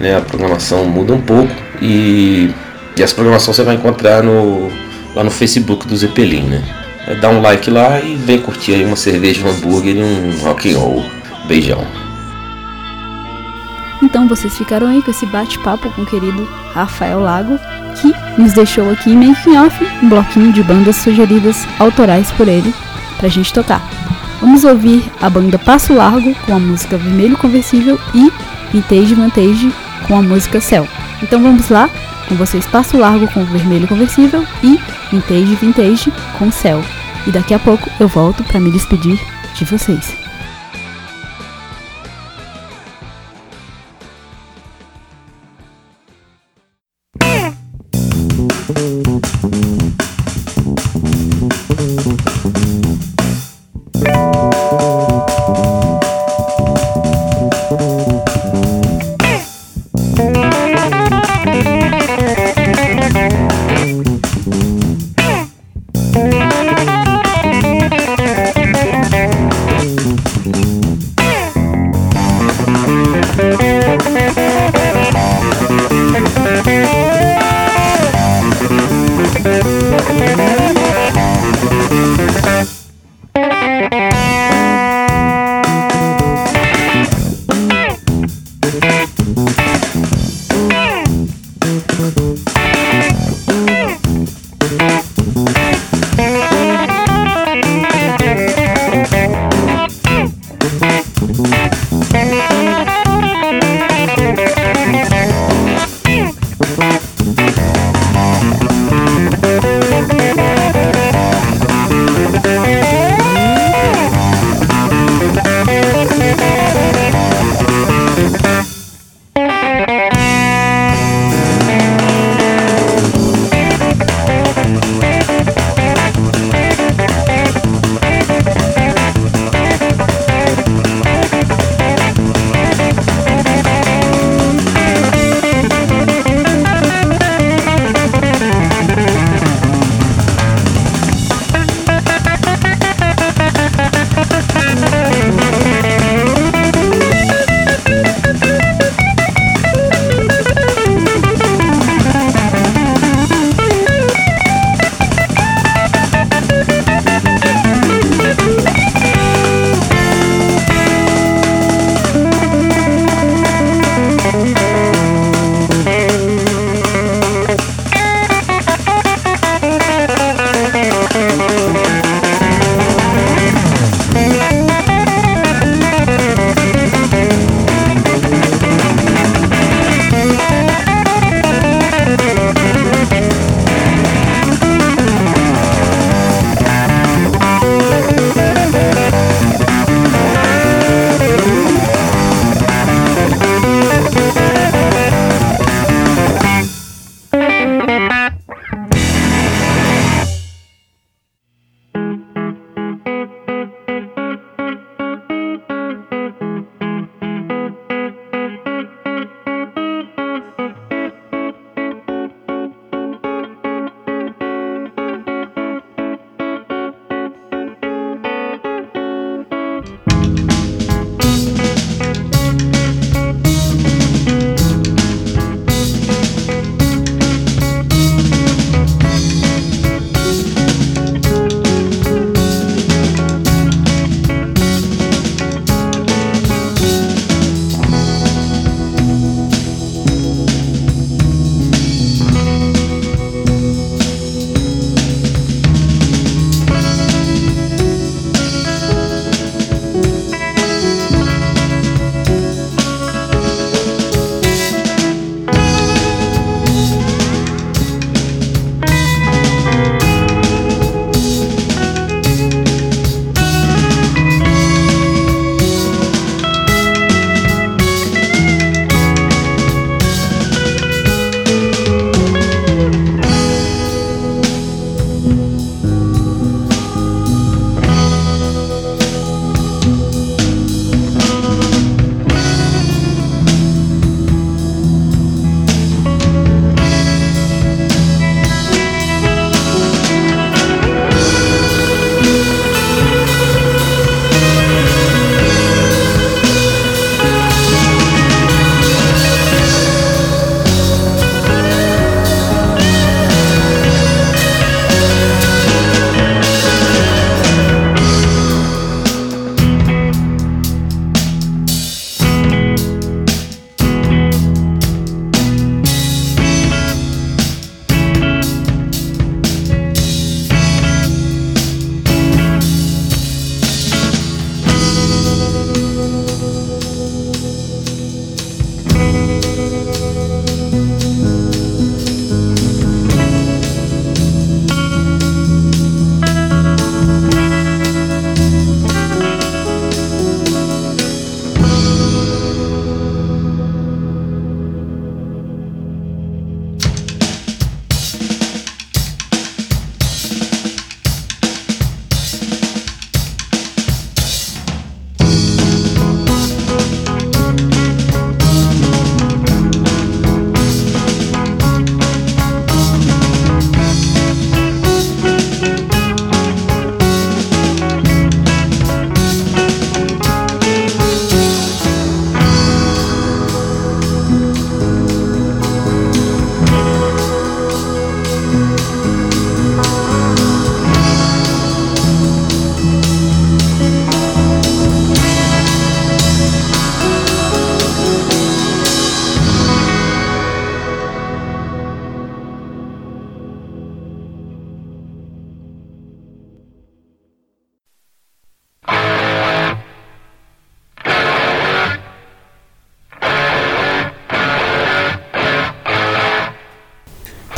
Né? 0.00 0.16
A 0.16 0.22
programação 0.22 0.86
muda 0.86 1.12
um 1.12 1.20
pouco 1.20 1.52
e, 1.82 2.50
e 2.96 3.02
essa 3.02 3.14
programação 3.14 3.52
você 3.52 3.62
vai 3.62 3.74
encontrar 3.74 4.22
no, 4.22 4.70
lá 5.14 5.22
no 5.22 5.30
Facebook 5.30 5.86
do 5.86 5.94
Zeppelin, 5.94 6.44
né? 6.44 6.64
É, 7.06 7.14
dá 7.16 7.28
um 7.28 7.42
like 7.42 7.70
lá 7.70 8.00
e 8.00 8.16
vem 8.16 8.38
curtir 8.38 8.76
aí 8.76 8.84
uma 8.86 8.96
cerveja, 8.96 9.46
um 9.46 9.50
hambúrguer 9.50 9.94
e 9.94 10.02
um 10.02 10.38
rock 10.42 10.72
and 10.72 10.78
roll. 10.78 11.04
Beijão. 11.46 12.05
Então 14.02 14.28
vocês 14.28 14.56
ficaram 14.56 14.86
aí 14.86 15.02
com 15.02 15.10
esse 15.10 15.26
bate-papo 15.26 15.90
com 15.90 16.02
o 16.02 16.06
querido 16.06 16.44
Rafael 16.74 17.20
Lago, 17.20 17.58
que 18.00 18.12
nos 18.40 18.52
deixou 18.52 18.90
aqui 18.90 19.10
em 19.10 19.16
Making 19.16 19.56
Off 19.56 19.86
um 20.02 20.08
bloquinho 20.08 20.52
de 20.52 20.62
bandas 20.62 20.96
sugeridas 20.96 21.66
autorais 21.78 22.30
por 22.32 22.46
ele 22.46 22.74
pra 23.18 23.28
gente 23.28 23.52
tocar. 23.52 23.82
Vamos 24.40 24.64
ouvir 24.64 25.10
a 25.20 25.30
banda 25.30 25.58
Passo 25.58 25.94
Largo 25.94 26.34
com 26.44 26.54
a 26.54 26.58
música 26.58 26.98
Vermelho 26.98 27.38
Conversível 27.38 27.98
e 28.14 28.30
Vintage 28.72 29.14
Vantage 29.14 29.72
com 30.06 30.16
a 30.18 30.22
música 30.22 30.60
Céu. 30.60 30.86
Então 31.22 31.42
vamos 31.42 31.68
lá, 31.70 31.88
Com 32.28 32.34
vocês 32.34 32.66
Passo 32.66 32.98
Largo 32.98 33.28
com 33.28 33.44
Vermelho 33.44 33.86
Conversível 33.86 34.44
e 34.62 34.78
Vintage 35.10 35.54
Vintage 35.54 36.12
com 36.38 36.50
Céu. 36.50 36.82
E 37.26 37.30
daqui 37.30 37.54
a 37.54 37.58
pouco 37.58 37.90
eu 37.98 38.08
volto 38.08 38.44
para 38.44 38.60
me 38.60 38.70
despedir 38.70 39.18
de 39.54 39.64
vocês. 39.64 40.25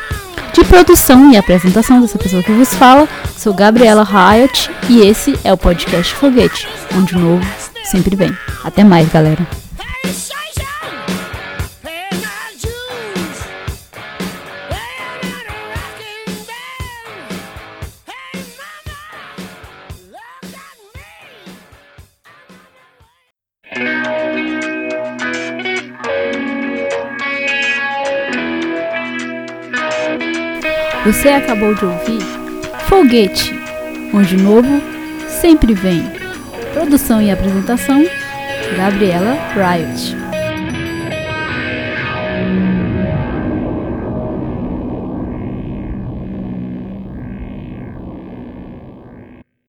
De 0.54 0.66
produção 0.66 1.32
e 1.32 1.38
apresentação 1.38 2.02
dessa 2.02 2.18
pessoa 2.18 2.42
que 2.42 2.52
vos 2.52 2.74
fala, 2.74 3.08
sou 3.38 3.54
Gabriela 3.54 4.04
Riot 4.04 4.72
e 4.90 5.02
esse 5.02 5.38
é 5.44 5.54
o 5.54 5.58
podcast 5.58 6.16
Foguete, 6.16 6.68
onde 6.96 7.16
o 7.16 7.20
novo 7.20 7.46
sempre 7.84 8.16
vem. 8.16 8.36
Até 8.64 8.84
mais, 8.84 9.08
galera! 9.10 9.67
Você 31.08 31.30
acabou 31.30 31.74
de 31.74 31.86
ouvir 31.86 32.20
Foguete, 32.90 33.58
onde 34.14 34.36
o 34.36 34.42
novo 34.42 34.82
sempre 35.30 35.74
vem. 35.74 36.04
Produção 36.74 37.22
e 37.22 37.32
apresentação: 37.32 38.06
Gabriela 38.76 39.38
Riot. 39.56 40.27